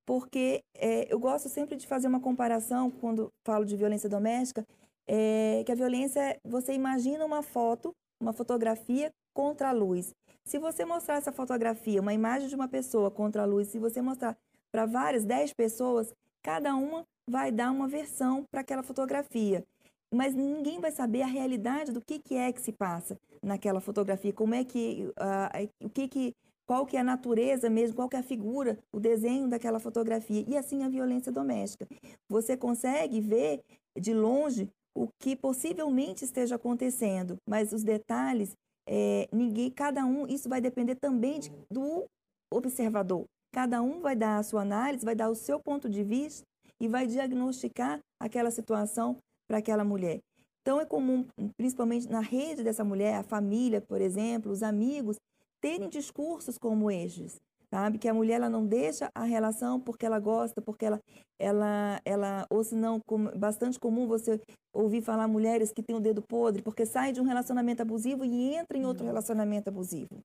Porque 0.07 0.63
é, 0.75 1.13
eu 1.13 1.19
gosto 1.19 1.51
sempre 1.51 1.77
de 1.77 1.87
fazer 1.87 2.09
uma 2.09 2.21
comparação 2.21 2.91
quando 2.91 3.29
falo 3.45 3.67
de 3.67 3.77
violência 3.77 4.09
doméstica, 4.09 4.65
é, 5.07 5.63
que 5.65 5.73
a 5.73 5.75
violência, 5.75 6.39
você 6.45 6.73
imagina 6.73 7.25
uma 7.25 7.43
foto, 7.43 7.95
uma 8.21 8.33
fotografia 8.33 9.13
contra 9.33 9.69
a 9.69 9.73
luz. 9.73 10.15
Se 10.45 10.59
você 10.59 10.85
mostrar 10.85 11.17
essa 11.17 11.33
fotografia, 11.33 12.01
uma 12.01 12.15
imagem 12.15 12.49
de 12.49 12.55
uma 12.55 12.69
pessoa 12.69 13.11
contra 13.11 13.43
a 13.43 13.47
luz, 13.47 13.69
se 13.69 13.79
você 13.79 14.01
mostrar 14.01 14.37
para 14.73 14.87
várias, 14.87 15.25
dez 15.25 15.53
pessoas, 15.53 16.13
cada 16.43 16.75
uma 16.75 17.05
vai 17.29 17.51
dar 17.51 17.71
uma 17.71 17.89
versão 17.89 18.45
para 18.51 18.61
aquela 18.61 18.83
fotografia. 18.83 19.65
Mas 20.13 20.35
ninguém 20.35 20.81
vai 20.81 20.93
saber 20.93 21.23
a 21.23 21.27
realidade 21.27 21.93
do 21.93 22.01
que, 22.01 22.19
que 22.19 22.37
é 22.37 22.53
que 22.53 22.61
se 22.61 22.73
passa 22.73 23.19
naquela 23.43 23.81
fotografia, 23.81 24.33
como 24.33 24.55
é 24.55 24.65
que, 24.65 25.13
uh, 25.19 25.87
o 25.87 25.91
que 25.91 26.07
que, 26.09 26.35
qual 26.65 26.87
que 26.87 26.97
é 26.97 27.01
a 27.01 27.05
natureza 27.05 27.69
mesmo, 27.69 27.97
qual 27.97 28.09
que 28.09 28.17
é 28.17 28.21
a 28.21 28.23
figura, 28.23 28.79
o 28.93 29.01
desenho 29.01 29.49
daquela 29.49 29.81
fotografia. 29.81 30.45
E 30.47 30.57
assim 30.57 30.85
a 30.85 30.89
violência 30.89 31.33
doméstica. 31.33 31.87
Você 32.29 32.57
consegue 32.57 33.21
ver 33.21 33.63
de 33.99 34.15
longe 34.15 34.71
o 34.97 35.09
que 35.21 35.37
possivelmente 35.37 36.25
esteja 36.25 36.57
acontecendo, 36.57 37.37
mas 37.47 37.73
os 37.73 37.85
detalhes 37.85 38.55
é, 38.89 39.29
ninguém, 39.33 39.71
cada 39.71 40.05
um, 40.05 40.27
isso 40.27 40.49
vai 40.49 40.61
depender 40.61 40.95
também 40.95 41.41
de, 41.41 41.51
do 41.71 42.05
observador. 42.53 43.25
Cada 43.53 43.83
um 43.83 44.01
vai 44.01 44.15
dar 44.15 44.39
a 44.39 44.43
sua 44.43 44.63
análise, 44.63 45.05
vai 45.05 45.15
dar 45.15 45.29
o 45.29 45.35
seu 45.35 45.59
ponto 45.59 45.89
de 45.89 46.05
vista 46.05 46.45
e 46.81 46.87
vai 46.87 47.07
diagnosticar 47.07 47.99
aquela 48.21 48.51
situação 48.51 49.17
para 49.49 49.59
aquela 49.59 49.83
mulher. 49.85 50.21
Então 50.63 50.81
é 50.81 50.85
comum, 50.85 51.27
principalmente 51.57 52.09
na 52.09 52.21
rede 52.21 52.63
dessa 52.63 52.85
mulher, 52.85 53.17
a 53.17 53.23
família, 53.23 53.81
por 53.81 54.01
exemplo, 54.01 54.51
os 54.53 54.63
amigos, 54.63 55.17
terem 55.61 55.89
discursos 55.89 56.59
como 56.59 56.91
estes. 56.91 57.37
Sabe? 57.77 57.99
Que 57.99 58.09
a 58.09 58.15
mulher 58.15 58.37
ela 58.37 58.49
não 58.49 58.67
deixa 58.67 59.11
a 59.15 59.25
relação 59.25 59.79
porque 59.79 60.07
ela 60.07 60.19
gosta, 60.19 60.63
porque 60.63 60.87
ela, 60.87 60.99
ela, 61.39 62.01
ela 62.07 62.47
ou 62.49 62.65
se 62.65 62.75
não, 62.75 62.99
bastante 63.37 63.79
comum 63.79 64.07
você 64.07 64.41
ouvir 64.73 65.03
falar 65.03 65.29
mulheres 65.29 65.73
que 65.73 65.83
têm 65.83 65.95
o 65.95 66.01
dedo 66.01 66.23
podre 66.23 66.63
porque 66.63 66.87
sai 66.87 67.13
de 67.13 67.21
um 67.21 67.25
relacionamento 67.25 67.83
abusivo 67.83 68.25
e 68.25 68.55
entra 68.55 68.79
em 68.79 68.87
outro 68.87 69.05
relacionamento 69.05 69.69
abusivo. 69.69 70.21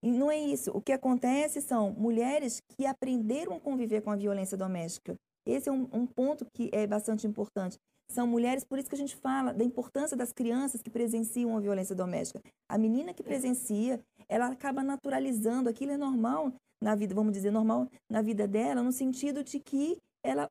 E 0.00 0.12
não 0.12 0.30
é 0.30 0.38
isso. 0.38 0.70
O 0.72 0.80
que 0.80 0.92
acontece 0.92 1.60
são 1.60 1.90
mulheres 1.90 2.60
que 2.76 2.86
aprenderam 2.86 3.56
a 3.56 3.60
conviver 3.60 4.02
com 4.02 4.12
a 4.12 4.16
violência 4.16 4.56
doméstica. 4.56 5.16
Esse 5.44 5.68
é 5.68 5.72
um, 5.72 5.88
um 5.92 6.06
ponto 6.06 6.46
que 6.54 6.70
é 6.72 6.86
bastante 6.86 7.26
importante 7.26 7.78
são 8.08 8.26
mulheres, 8.26 8.64
por 8.64 8.78
isso 8.78 8.88
que 8.88 8.94
a 8.94 8.98
gente 8.98 9.16
fala 9.16 9.52
da 9.52 9.64
importância 9.64 10.16
das 10.16 10.32
crianças 10.32 10.80
que 10.80 10.90
presenciam 10.90 11.56
a 11.56 11.60
violência 11.60 11.94
doméstica. 11.94 12.40
A 12.68 12.78
menina 12.78 13.12
que 13.12 13.22
presencia, 13.22 14.00
ela 14.28 14.46
acaba 14.46 14.82
naturalizando, 14.82 15.68
aquilo 15.68 15.92
é 15.92 15.96
normal 15.96 16.52
na 16.82 16.94
vida, 16.94 17.14
vamos 17.14 17.32
dizer, 17.32 17.50
normal 17.50 17.88
na 18.10 18.22
vida 18.22 18.46
dela, 18.46 18.82
no 18.82 18.92
sentido 18.92 19.42
de 19.42 19.58
que 19.58 19.98
ela 20.22 20.48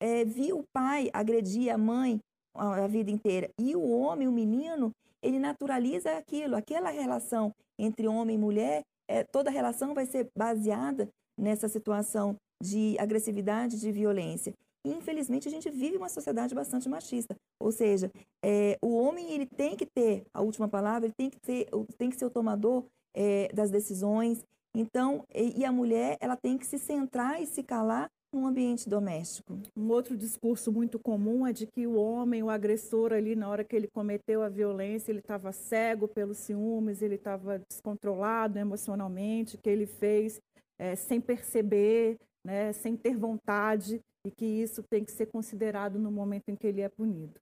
é, 0.00 0.24
viu 0.24 0.60
o 0.60 0.64
pai 0.72 1.10
agredir 1.12 1.72
a 1.72 1.78
mãe 1.78 2.18
a, 2.54 2.84
a 2.84 2.86
vida 2.86 3.10
inteira. 3.10 3.50
E 3.58 3.74
o 3.76 3.88
homem, 3.90 4.28
o 4.28 4.32
menino, 4.32 4.92
ele 5.22 5.38
naturaliza 5.38 6.16
aquilo, 6.16 6.56
aquela 6.56 6.90
relação 6.90 7.52
entre 7.78 8.08
homem 8.08 8.36
e 8.36 8.38
mulher, 8.38 8.82
é, 9.08 9.22
toda 9.24 9.50
relação 9.50 9.94
vai 9.94 10.06
ser 10.06 10.28
baseada 10.36 11.08
nessa 11.38 11.68
situação 11.68 12.36
de 12.62 12.96
agressividade, 12.98 13.78
de 13.78 13.92
violência. 13.92 14.54
E, 14.84 14.90
infelizmente, 14.90 15.48
a 15.48 15.50
gente 15.50 15.68
vive 15.68 15.96
uma 15.96 16.08
sociedade 16.08 16.54
bastante 16.54 16.88
machista. 16.88 17.36
Ou 17.60 17.72
seja, 17.72 18.10
é, 18.44 18.78
o 18.80 18.96
homem 18.96 19.32
ele 19.32 19.46
tem 19.46 19.76
que 19.76 19.84
ter 19.84 20.24
a 20.32 20.40
última 20.40 20.68
palavra, 20.68 21.06
ele 21.06 21.14
tem 21.16 21.28
que, 21.28 21.40
ter, 21.40 21.68
tem 21.98 22.08
que 22.08 22.16
ser 22.16 22.24
o 22.24 22.30
tomador 22.30 22.84
é, 23.14 23.48
das 23.52 23.70
decisões. 23.70 24.42
Então, 24.78 25.24
e, 25.34 25.64
a 25.64 25.72
mulher 25.72 26.18
ela 26.20 26.36
tem 26.36 26.58
que 26.58 26.66
se 26.66 26.78
centrar 26.78 27.40
e 27.40 27.46
se 27.46 27.62
calar 27.62 28.10
no 28.30 28.46
ambiente 28.46 28.90
doméstico. 28.90 29.58
Um 29.74 29.88
outro 29.88 30.14
discurso 30.14 30.70
muito 30.70 30.98
comum 30.98 31.46
é 31.46 31.52
de 31.52 31.66
que 31.66 31.86
o 31.86 31.94
homem, 31.94 32.42
o 32.42 32.50
agressor 32.50 33.14
ali, 33.14 33.34
na 33.34 33.48
hora 33.48 33.64
que 33.64 33.74
ele 33.74 33.88
cometeu 33.88 34.42
a 34.42 34.50
violência, 34.50 35.10
ele 35.10 35.20
estava 35.20 35.50
cego 35.50 36.06
pelos 36.06 36.36
ciúmes, 36.36 37.00
ele 37.00 37.14
estava 37.14 37.58
descontrolado 37.58 38.58
emocionalmente, 38.58 39.56
que 39.56 39.70
ele 39.70 39.86
fez 39.86 40.42
é, 40.78 40.94
sem 40.94 41.22
perceber, 41.22 42.18
né, 42.44 42.70
sem 42.74 42.98
ter 42.98 43.16
vontade 43.16 43.98
e 44.26 44.30
que 44.30 44.44
isso 44.44 44.82
tem 44.82 45.02
que 45.02 45.10
ser 45.10 45.26
considerado 45.26 45.98
no 45.98 46.12
momento 46.12 46.50
em 46.50 46.54
que 46.54 46.66
ele 46.66 46.82
é 46.82 46.88
punido? 46.90 47.40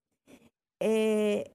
É, 0.81 1.51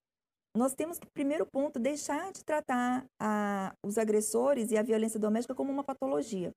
nós 0.55 0.73
temos 0.73 0.99
que, 0.99 1.07
primeiro 1.13 1.45
ponto, 1.45 1.79
deixar 1.79 2.31
de 2.31 2.43
tratar 2.43 3.05
a, 3.19 3.73
os 3.83 3.97
agressores 3.97 4.71
e 4.71 4.77
a 4.77 4.83
violência 4.83 5.19
doméstica 5.19 5.55
como 5.55 5.71
uma 5.71 5.83
patologia. 5.83 6.51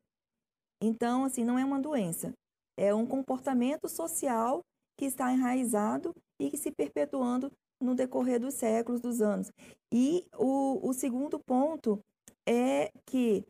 Então, 0.82 1.24
assim, 1.24 1.44
não 1.44 1.58
é 1.58 1.64
uma 1.64 1.80
doença. 1.80 2.32
É 2.76 2.94
um 2.94 3.06
comportamento 3.06 3.88
social 3.88 4.62
que 4.98 5.04
está 5.04 5.32
enraizado 5.32 6.14
e 6.40 6.50
que 6.50 6.56
se 6.56 6.70
perpetuando 6.70 7.50
no 7.80 7.94
decorrer 7.94 8.40
dos 8.40 8.54
séculos, 8.54 9.00
dos 9.00 9.20
anos. 9.20 9.50
E 9.92 10.26
o, 10.36 10.88
o 10.88 10.92
segundo 10.92 11.38
ponto 11.38 12.00
é 12.48 12.90
que 13.06 13.44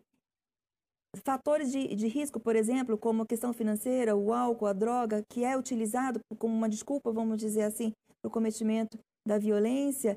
fatores 1.25 1.71
de, 1.71 1.95
de 1.95 2.09
risco, 2.09 2.41
por 2.41 2.57
exemplo, 2.57 2.97
como 2.99 3.23
a 3.23 3.27
questão 3.27 3.53
financeira, 3.53 4.17
o 4.17 4.33
álcool, 4.33 4.67
a 4.67 4.73
droga, 4.73 5.23
que 5.29 5.45
é 5.45 5.57
utilizado 5.57 6.21
como 6.39 6.55
uma 6.55 6.69
desculpa, 6.69 7.13
vamos 7.13 7.39
dizer 7.39 7.63
assim, 7.63 7.93
para 8.21 8.29
o 8.29 8.33
cometimento 8.33 8.99
da 9.27 9.39
violência, 9.39 10.17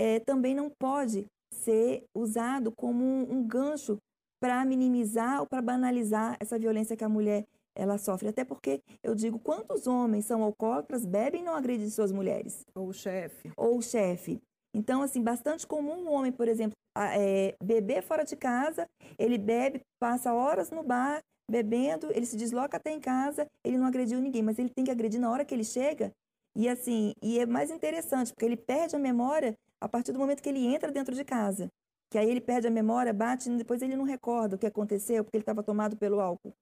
é, 0.00 0.18
também 0.18 0.54
não 0.54 0.70
pode 0.70 1.26
ser 1.52 2.06
usado 2.16 2.72
como 2.72 3.04
um, 3.04 3.32
um 3.34 3.46
gancho 3.46 3.98
para 4.40 4.64
minimizar 4.64 5.40
ou 5.40 5.46
para 5.46 5.60
banalizar 5.60 6.38
essa 6.40 6.58
violência 6.58 6.96
que 6.96 7.04
a 7.04 7.08
mulher 7.08 7.44
ela 7.76 7.98
sofre. 7.98 8.28
Até 8.28 8.42
porque 8.42 8.80
eu 9.02 9.14
digo, 9.14 9.38
quantos 9.38 9.86
homens 9.86 10.24
são 10.24 10.42
alcoólatras, 10.42 11.04
bebem 11.04 11.42
e 11.42 11.44
não 11.44 11.54
agredem 11.54 11.90
suas 11.90 12.10
mulheres? 12.10 12.64
Ou 12.74 12.88
o 12.88 12.92
chefe. 12.94 13.52
Ou 13.58 13.76
o 13.76 13.82
chefe. 13.82 14.40
Então, 14.74 15.02
assim, 15.02 15.22
bastante 15.22 15.66
comum 15.66 16.04
um 16.04 16.12
homem, 16.12 16.32
por 16.32 16.48
exemplo, 16.48 16.72
é, 16.96 17.54
beber 17.62 18.02
fora 18.02 18.24
de 18.24 18.36
casa, 18.36 18.88
ele 19.18 19.36
bebe, 19.36 19.82
passa 20.00 20.32
horas 20.32 20.70
no 20.70 20.82
bar, 20.82 21.20
bebendo, 21.50 22.10
ele 22.12 22.24
se 22.24 22.38
desloca 22.38 22.78
até 22.78 22.90
em 22.90 23.00
casa, 23.00 23.46
ele 23.62 23.76
não 23.76 23.86
agrediu 23.86 24.18
ninguém, 24.18 24.42
mas 24.42 24.58
ele 24.58 24.70
tem 24.70 24.84
que 24.84 24.90
agredir 24.90 25.20
na 25.20 25.30
hora 25.30 25.44
que 25.44 25.54
ele 25.54 25.64
chega. 25.64 26.10
E 26.56 26.68
assim, 26.68 27.12
e 27.22 27.38
é 27.38 27.44
mais 27.44 27.70
interessante, 27.70 28.32
porque 28.32 28.46
ele 28.46 28.56
perde 28.56 28.96
a 28.96 28.98
memória 28.98 29.54
a 29.80 29.88
partir 29.88 30.12
do 30.12 30.18
momento 30.18 30.42
que 30.42 30.48
ele 30.48 30.66
entra 30.66 30.90
dentro 30.90 31.14
de 31.14 31.24
casa. 31.24 31.68
Que 32.10 32.18
aí 32.18 32.28
ele 32.28 32.40
perde 32.40 32.66
a 32.66 32.70
memória, 32.70 33.12
bate, 33.12 33.48
e 33.48 33.56
depois 33.56 33.82
ele 33.82 33.96
não 33.96 34.04
recorda 34.04 34.56
o 34.56 34.58
que 34.58 34.66
aconteceu, 34.66 35.22
porque 35.22 35.36
ele 35.36 35.42
estava 35.42 35.62
tomado 35.62 35.96
pelo 35.96 36.20
álcool. 36.20 36.52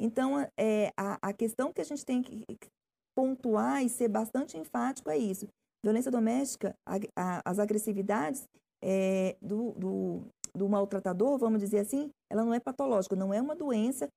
Então, 0.00 0.40
é, 0.58 0.92
a, 0.96 1.18
a 1.28 1.32
questão 1.32 1.72
que 1.72 1.80
a 1.80 1.84
gente 1.84 2.04
tem 2.04 2.22
que 2.22 2.44
pontuar 3.14 3.84
e 3.84 3.88
ser 3.88 4.08
bastante 4.08 4.56
enfático 4.58 5.10
é 5.10 5.16
isso. 5.16 5.46
Violência 5.84 6.10
doméstica, 6.10 6.74
a, 6.86 6.96
a, 7.16 7.42
as 7.44 7.58
agressividades 7.58 8.48
é, 8.82 9.36
do, 9.40 9.72
do, 9.72 10.22
do 10.54 10.68
maltratador, 10.68 11.38
vamos 11.38 11.60
dizer 11.60 11.80
assim, 11.80 12.10
ela 12.30 12.44
não 12.44 12.54
é 12.54 12.58
patológica, 12.58 13.14
não 13.14 13.32
é 13.32 13.40
uma 13.40 13.54
doença 13.54 14.08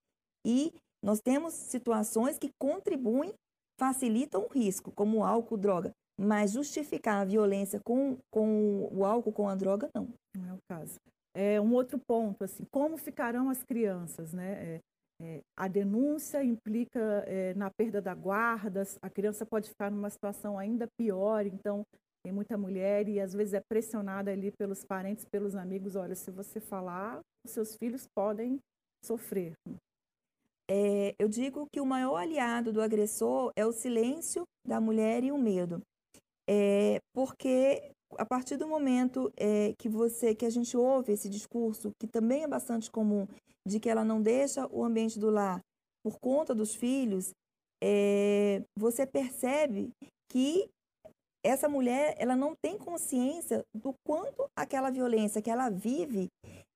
e 0.45 0.73
nós 1.03 1.19
temos 1.21 1.53
situações 1.53 2.37
que 2.37 2.51
contribuem, 2.59 3.33
facilitam 3.79 4.43
o 4.43 4.47
risco, 4.47 4.91
como 4.91 5.23
álcool, 5.23 5.57
droga. 5.57 5.91
Mas 6.19 6.51
justificar 6.51 7.21
a 7.21 7.25
violência 7.25 7.79
com, 7.83 8.17
com 8.31 8.89
o 8.91 9.05
álcool, 9.05 9.31
com 9.31 9.47
a 9.47 9.55
droga, 9.55 9.89
não. 9.93 10.07
Não 10.35 10.49
é 10.49 10.53
o 10.53 10.59
caso. 10.67 10.99
É, 11.35 11.61
um 11.61 11.73
outro 11.73 11.99
ponto, 11.99 12.43
assim, 12.43 12.65
como 12.71 12.97
ficarão 12.97 13.49
as 13.49 13.61
crianças, 13.63 14.33
né? 14.33 14.53
É, 14.53 14.79
é, 15.19 15.41
a 15.55 15.67
denúncia 15.67 16.43
implica 16.43 16.99
é, 17.27 17.53
na 17.55 17.71
perda 17.71 18.01
da 18.01 18.13
guarda, 18.13 18.83
a 19.01 19.09
criança 19.09 19.45
pode 19.45 19.69
ficar 19.69 19.91
numa 19.91 20.09
situação 20.09 20.57
ainda 20.59 20.87
pior, 20.97 21.45
então 21.45 21.83
tem 22.23 22.31
muita 22.31 22.57
mulher 22.57 23.07
e 23.07 23.19
às 23.19 23.33
vezes 23.33 23.53
é 23.53 23.61
pressionada 23.61 24.31
ali 24.31 24.51
pelos 24.51 24.83
parentes, 24.83 25.25
pelos 25.25 25.55
amigos, 25.55 25.95
olha, 25.95 26.13
se 26.13 26.29
você 26.29 26.59
falar, 26.59 27.19
os 27.45 27.51
seus 27.51 27.75
filhos 27.75 28.07
podem 28.15 28.59
sofrer. 29.03 29.53
É, 30.69 31.15
eu 31.17 31.29
digo 31.29 31.67
que 31.71 31.79
o 31.79 31.85
maior 31.85 32.17
aliado 32.17 32.73
do 32.73 32.81
agressor 32.81 33.51
é 33.55 33.65
o 33.65 33.71
silêncio 33.71 34.43
da 34.65 34.81
mulher 34.81 35.23
e 35.23 35.31
o 35.31 35.37
medo. 35.37 35.81
É, 36.49 36.99
porque 37.13 37.91
a 38.17 38.25
partir 38.25 38.57
do 38.57 38.67
momento 38.67 39.31
é, 39.35 39.73
que 39.77 39.89
você, 39.89 40.33
que 40.33 40.45
a 40.45 40.49
gente 40.49 40.77
ouve 40.77 41.13
esse 41.13 41.29
discurso, 41.29 41.91
que 41.99 42.07
também 42.07 42.43
é 42.43 42.47
bastante 42.47 42.89
comum, 42.89 43.27
de 43.65 43.79
que 43.79 43.89
ela 43.89 44.03
não 44.03 44.21
deixa 44.21 44.67
o 44.71 44.83
ambiente 44.83 45.19
do 45.19 45.29
lar 45.29 45.59
por 46.03 46.19
conta 46.19 46.55
dos 46.55 46.73
filhos, 46.73 47.33
é, 47.83 48.63
você 48.77 49.05
percebe 49.05 49.91
que 50.31 50.69
essa 51.43 51.69
mulher 51.69 52.15
ela 52.17 52.35
não 52.35 52.53
tem 52.55 52.77
consciência 52.77 53.63
do 53.73 53.93
quanto 54.05 54.49
aquela 54.55 54.89
violência 54.89 55.41
que 55.41 55.49
ela 55.49 55.69
vive 55.69 56.27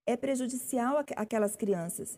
é 0.07 0.15
prejudicial 0.15 0.97
àquelas 1.15 1.55
crianças. 1.55 2.17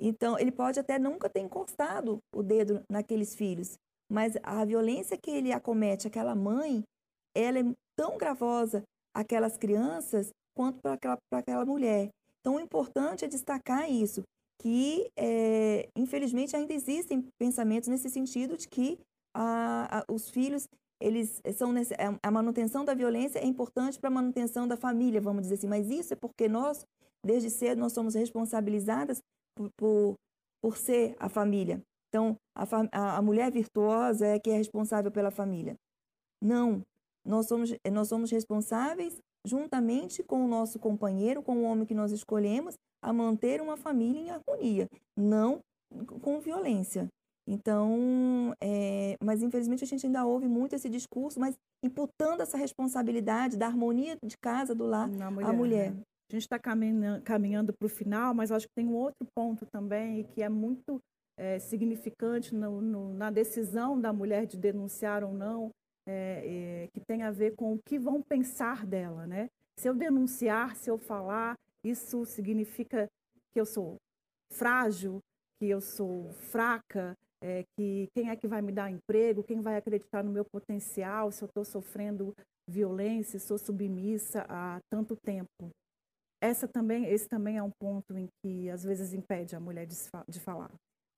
Então, 0.00 0.38
ele 0.38 0.50
pode 0.50 0.80
até 0.80 0.98
nunca 0.98 1.28
ter 1.28 1.40
encostado 1.40 2.18
o 2.34 2.42
dedo 2.42 2.82
naqueles 2.90 3.34
filhos, 3.34 3.78
mas 4.10 4.36
a 4.42 4.64
violência 4.64 5.16
que 5.16 5.30
ele 5.30 5.52
acomete 5.52 6.06
àquela 6.06 6.34
mãe, 6.34 6.82
ela 7.34 7.58
é 7.58 7.64
tão 7.96 8.16
gravosa 8.16 8.82
àquelas 9.14 9.56
crianças 9.56 10.30
quanto 10.56 10.80
para 10.80 10.94
aquela, 10.94 11.18
aquela 11.32 11.64
mulher. 11.64 12.10
Então, 12.40 12.56
o 12.56 12.60
importante 12.60 13.24
é 13.24 13.28
destacar 13.28 13.90
isso, 13.90 14.22
que, 14.60 15.10
é, 15.16 15.88
infelizmente, 15.96 16.54
ainda 16.54 16.72
existem 16.72 17.26
pensamentos 17.38 17.88
nesse 17.88 18.08
sentido 18.08 18.56
de 18.56 18.68
que 18.68 18.98
a, 19.34 20.00
a, 20.00 20.04
os 20.12 20.30
filhos, 20.30 20.68
eles 21.00 21.40
são 21.56 21.72
nesse, 21.72 21.94
é, 21.94 22.18
a 22.22 22.30
manutenção 22.30 22.84
da 22.84 22.94
violência 22.94 23.38
é 23.38 23.46
importante 23.46 23.98
para 23.98 24.08
a 24.08 24.12
manutenção 24.12 24.68
da 24.68 24.76
família, 24.76 25.20
vamos 25.20 25.42
dizer 25.42 25.54
assim, 25.54 25.66
mas 25.66 25.90
isso 25.90 26.12
é 26.12 26.16
porque 26.16 26.48
nós, 26.48 26.84
desde 27.24 27.50
cedo, 27.50 27.78
nós 27.80 27.92
somos 27.92 28.14
responsabilizadas 28.14 29.20
por, 29.56 29.70
por, 29.76 30.14
por 30.62 30.76
ser 30.76 31.16
a 31.18 31.28
família. 31.28 31.82
Então, 32.08 32.36
a, 32.54 33.16
a 33.16 33.22
mulher 33.22 33.50
virtuosa 33.50 34.26
é 34.26 34.38
que 34.38 34.50
é 34.50 34.56
responsável 34.56 35.10
pela 35.10 35.32
família. 35.32 35.74
Não, 36.40 36.82
nós 37.24 37.46
somos, 37.46 37.74
nós 37.90 38.08
somos 38.08 38.30
responsáveis 38.30 39.18
juntamente 39.46 40.22
com 40.22 40.44
o 40.44 40.48
nosso 40.48 40.78
companheiro, 40.78 41.42
com 41.42 41.58
o 41.58 41.62
homem 41.64 41.86
que 41.86 41.94
nós 41.94 42.12
escolhemos, 42.12 42.76
a 43.02 43.12
manter 43.12 43.60
uma 43.60 43.76
família 43.76 44.20
em 44.20 44.30
harmonia, 44.30 44.88
não 45.16 45.60
com 46.22 46.40
violência. 46.40 47.08
Então, 47.46 48.54
é, 48.60 49.16
mas 49.22 49.42
infelizmente 49.42 49.84
a 49.84 49.86
gente 49.86 50.06
ainda 50.06 50.24
ouve 50.24 50.46
muito 50.46 50.74
esse 50.74 50.88
discurso, 50.88 51.38
mas 51.38 51.54
imputando 51.84 52.40
essa 52.40 52.56
responsabilidade 52.56 53.58
da 53.58 53.66
harmonia 53.66 54.16
de 54.24 54.36
casa, 54.38 54.74
do 54.74 54.86
lar, 54.86 55.08
mulher, 55.08 55.48
à 55.48 55.52
mulher. 55.52 55.90
Né? 55.92 56.00
A 56.30 56.34
gente 56.34 56.42
está 56.42 56.58
caminhando 56.58 57.72
para 57.74 57.86
o 57.86 57.88
final, 57.88 58.32
mas 58.32 58.50
acho 58.50 58.66
que 58.66 58.74
tem 58.74 58.86
um 58.86 58.94
outro 58.94 59.26
ponto 59.34 59.66
também 59.66 60.24
que 60.24 60.42
é 60.42 60.48
muito 60.48 60.98
é, 61.38 61.58
significante 61.58 62.54
no, 62.54 62.80
no, 62.80 63.12
na 63.12 63.30
decisão 63.30 64.00
da 64.00 64.12
mulher 64.12 64.46
de 64.46 64.56
denunciar 64.56 65.22
ou 65.22 65.34
não, 65.34 65.70
é, 66.06 66.84
é, 66.84 66.88
que 66.92 67.00
tem 67.00 67.22
a 67.22 67.30
ver 67.30 67.54
com 67.56 67.74
o 67.74 67.78
que 67.84 67.98
vão 67.98 68.22
pensar 68.22 68.86
dela, 68.86 69.26
né? 69.26 69.48
Se 69.78 69.88
eu 69.88 69.94
denunciar, 69.94 70.76
se 70.76 70.90
eu 70.90 70.98
falar, 70.98 71.56
isso 71.84 72.24
significa 72.24 73.08
que 73.52 73.60
eu 73.60 73.66
sou 73.66 73.96
frágil, 74.52 75.20
que 75.58 75.68
eu 75.68 75.80
sou 75.80 76.32
fraca, 76.32 77.16
é, 77.42 77.64
que 77.76 78.08
quem 78.14 78.30
é 78.30 78.36
que 78.36 78.46
vai 78.46 78.62
me 78.62 78.72
dar 78.72 78.90
emprego, 78.90 79.42
quem 79.42 79.60
vai 79.60 79.76
acreditar 79.76 80.22
no 80.22 80.30
meu 80.30 80.44
potencial, 80.44 81.30
se 81.30 81.42
eu 81.42 81.46
estou 81.46 81.64
sofrendo 81.64 82.34
violência, 82.68 83.38
sou 83.38 83.58
submissa 83.58 84.46
há 84.48 84.80
tanto 84.90 85.16
tempo. 85.16 85.70
Essa 86.42 86.68
também, 86.68 87.06
esse 87.06 87.28
também 87.28 87.56
é 87.56 87.62
um 87.62 87.70
ponto 87.78 88.16
em 88.16 88.28
que 88.42 88.70
às 88.70 88.84
vezes 88.84 89.12
impede 89.12 89.56
a 89.56 89.60
mulher 89.60 89.86
de, 89.86 89.96
de 90.28 90.40
falar. 90.40 90.70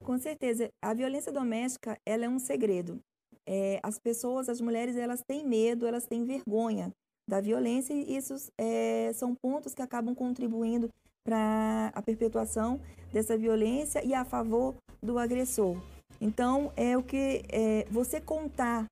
Com 0.04 0.18
certeza, 0.18 0.68
a 0.82 0.94
violência 0.94 1.32
doméstica 1.32 1.98
ela 2.06 2.24
é 2.24 2.28
um 2.28 2.38
segredo. 2.38 3.00
É, 3.46 3.78
as 3.82 3.98
pessoas, 3.98 4.48
as 4.48 4.60
mulheres, 4.60 4.96
elas 4.96 5.22
têm 5.26 5.46
medo, 5.46 5.86
elas 5.86 6.06
têm 6.06 6.24
vergonha 6.24 6.90
da 7.28 7.40
violência 7.40 7.94
e 7.94 8.16
isso 8.16 8.34
é, 8.58 9.12
são 9.14 9.34
pontos 9.34 9.74
que 9.74 9.82
acabam 9.82 10.14
contribuindo 10.14 10.88
para 11.24 11.90
a 11.94 12.02
perpetuação 12.02 12.80
dessa 13.12 13.36
violência 13.36 14.04
e 14.04 14.14
a 14.14 14.24
favor 14.24 14.74
do 15.02 15.18
agressor. 15.18 15.76
Então, 16.20 16.72
é 16.76 16.96
o 16.96 17.02
que 17.02 17.42
é, 17.48 17.86
você 17.90 18.20
contar 18.20 18.86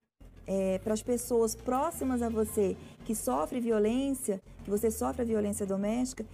é, 0.46 0.78
para 0.78 0.94
as 0.94 1.02
pessoas 1.02 1.54
próximas 1.54 2.22
a 2.22 2.28
você 2.28 2.76
que 3.04 3.14
sofre 3.14 3.60
violência, 3.60 4.40
que 4.64 4.70
você 4.70 4.90
sofre 4.90 5.22
a 5.22 5.24
violência 5.24 5.64
doméstica, 5.64 6.24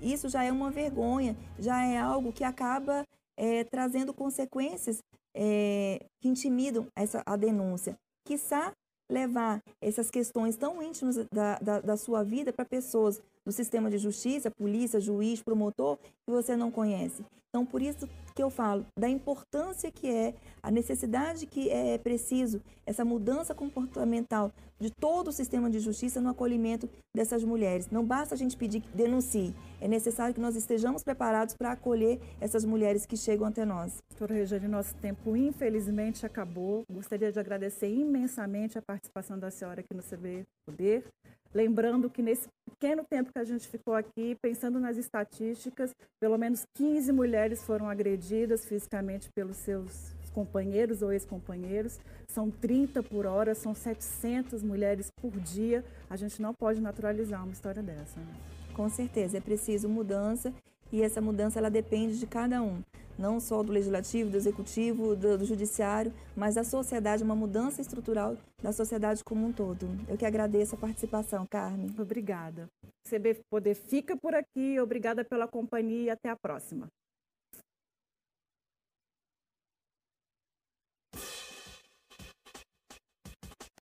isso 0.00 0.28
já 0.28 0.42
é 0.42 0.50
uma 0.50 0.70
vergonha, 0.70 1.36
já 1.58 1.84
é 1.84 1.98
algo 1.98 2.32
que 2.32 2.42
acaba 2.42 3.04
é, 3.36 3.64
trazendo 3.64 4.14
consequências 4.14 4.98
é, 5.34 6.04
que 6.20 6.28
intimidam 6.28 6.86
essa, 6.96 7.22
a 7.26 7.36
denúncia. 7.36 7.96
Quiçá 8.26 8.72
levar 9.10 9.60
essas 9.80 10.10
questões 10.10 10.56
tão 10.56 10.82
íntimas 10.82 11.16
da, 11.32 11.58
da, 11.58 11.80
da 11.80 11.96
sua 11.96 12.22
vida 12.22 12.52
para 12.52 12.64
pessoas 12.64 13.20
do 13.44 13.52
sistema 13.52 13.90
de 13.90 13.98
justiça, 13.98 14.50
polícia, 14.50 15.00
juiz, 15.00 15.42
promotor, 15.42 15.98
que 15.98 16.30
você 16.30 16.54
não 16.56 16.70
conhece. 16.70 17.24
Então, 17.50 17.66
por 17.66 17.82
isso 17.82 18.08
que 18.32 18.42
eu 18.42 18.48
falo 18.48 18.86
da 18.96 19.08
importância 19.08 19.90
que 19.90 20.08
é, 20.08 20.34
a 20.62 20.70
necessidade 20.70 21.46
que 21.46 21.68
é 21.68 21.98
preciso, 21.98 22.62
essa 22.86 23.04
mudança 23.04 23.52
comportamental 23.52 24.52
de 24.78 24.88
todo 24.88 25.28
o 25.28 25.32
sistema 25.32 25.68
de 25.68 25.80
justiça 25.80 26.20
no 26.20 26.30
acolhimento 26.30 26.88
dessas 27.14 27.42
mulheres. 27.42 27.90
Não 27.90 28.04
basta 28.04 28.36
a 28.36 28.38
gente 28.38 28.56
pedir 28.56 28.80
que 28.80 28.96
denuncie, 28.96 29.52
é 29.80 29.88
necessário 29.88 30.32
que 30.32 30.40
nós 30.40 30.54
estejamos 30.54 31.02
preparados 31.02 31.56
para 31.56 31.72
acolher 31.72 32.20
essas 32.40 32.64
mulheres 32.64 33.04
que 33.04 33.16
chegam 33.16 33.48
até 33.48 33.64
nós. 33.64 33.98
Doutora 34.10 34.34
Regiane, 34.34 34.68
nosso 34.68 34.94
tempo 34.96 35.36
infelizmente 35.36 36.24
acabou. 36.24 36.84
Gostaria 36.88 37.32
de 37.32 37.40
agradecer 37.40 37.92
imensamente 37.92 38.78
a 38.78 38.82
participação 38.82 39.36
da 39.38 39.50
senhora 39.50 39.80
aqui 39.80 39.92
no 39.92 40.02
CB 40.02 40.46
Poder. 40.66 41.04
Lembrando 41.52 42.08
que 42.08 42.22
nesse 42.22 42.48
pequeno 42.64 43.04
tempo 43.04 43.32
que 43.32 43.38
a 43.38 43.44
gente 43.44 43.66
ficou 43.68 43.94
aqui, 43.94 44.36
pensando 44.40 44.78
nas 44.78 44.96
estatísticas, 44.96 45.94
pelo 46.20 46.38
menos 46.38 46.64
15 46.74 47.12
mulheres 47.12 47.64
foram 47.64 47.88
agredidas 47.88 48.64
fisicamente 48.64 49.28
pelos 49.34 49.56
seus 49.56 50.14
companheiros 50.32 51.02
ou 51.02 51.12
ex-companheiros. 51.12 51.98
São 52.28 52.50
30 52.50 53.02
por 53.02 53.26
hora, 53.26 53.54
são 53.54 53.74
700 53.74 54.62
mulheres 54.62 55.10
por 55.20 55.32
dia. 55.40 55.84
A 56.08 56.16
gente 56.16 56.40
não 56.40 56.54
pode 56.54 56.80
naturalizar 56.80 57.42
uma 57.42 57.52
história 57.52 57.82
dessa. 57.82 58.20
Né? 58.20 58.34
Com 58.74 58.88
certeza, 58.88 59.38
é 59.38 59.40
preciso 59.40 59.88
mudança 59.88 60.54
e 60.92 61.02
essa 61.02 61.20
mudança 61.20 61.58
ela 61.58 61.70
depende 61.70 62.18
de 62.18 62.26
cada 62.26 62.62
um, 62.62 62.82
não 63.20 63.38
só 63.38 63.62
do 63.62 63.70
legislativo, 63.70 64.30
do 64.30 64.36
executivo, 64.36 65.14
do, 65.14 65.36
do, 65.36 65.44
judiciário, 65.44 66.12
mas 66.34 66.54
da 66.54 66.64
sociedade, 66.64 67.22
uma 67.22 67.36
mudança 67.36 67.80
estrutural 67.82 68.36
da 68.62 68.72
sociedade 68.72 69.22
como 69.22 69.46
um 69.46 69.52
todo. 69.52 69.86
Eu 70.08 70.16
que 70.16 70.24
agradeço 70.24 70.74
a 70.74 70.78
participação, 70.78 71.46
Carmen. 71.46 71.94
Obrigada. 71.98 72.68
CB 73.08 73.42
Poder 73.50 73.74
fica 73.74 74.16
por 74.16 74.34
aqui, 74.34 74.80
obrigada 74.80 75.24
pela 75.24 75.46
companhia 75.46 76.04
e 76.04 76.10
até 76.10 76.30
a 76.30 76.36
próxima. 76.36 76.88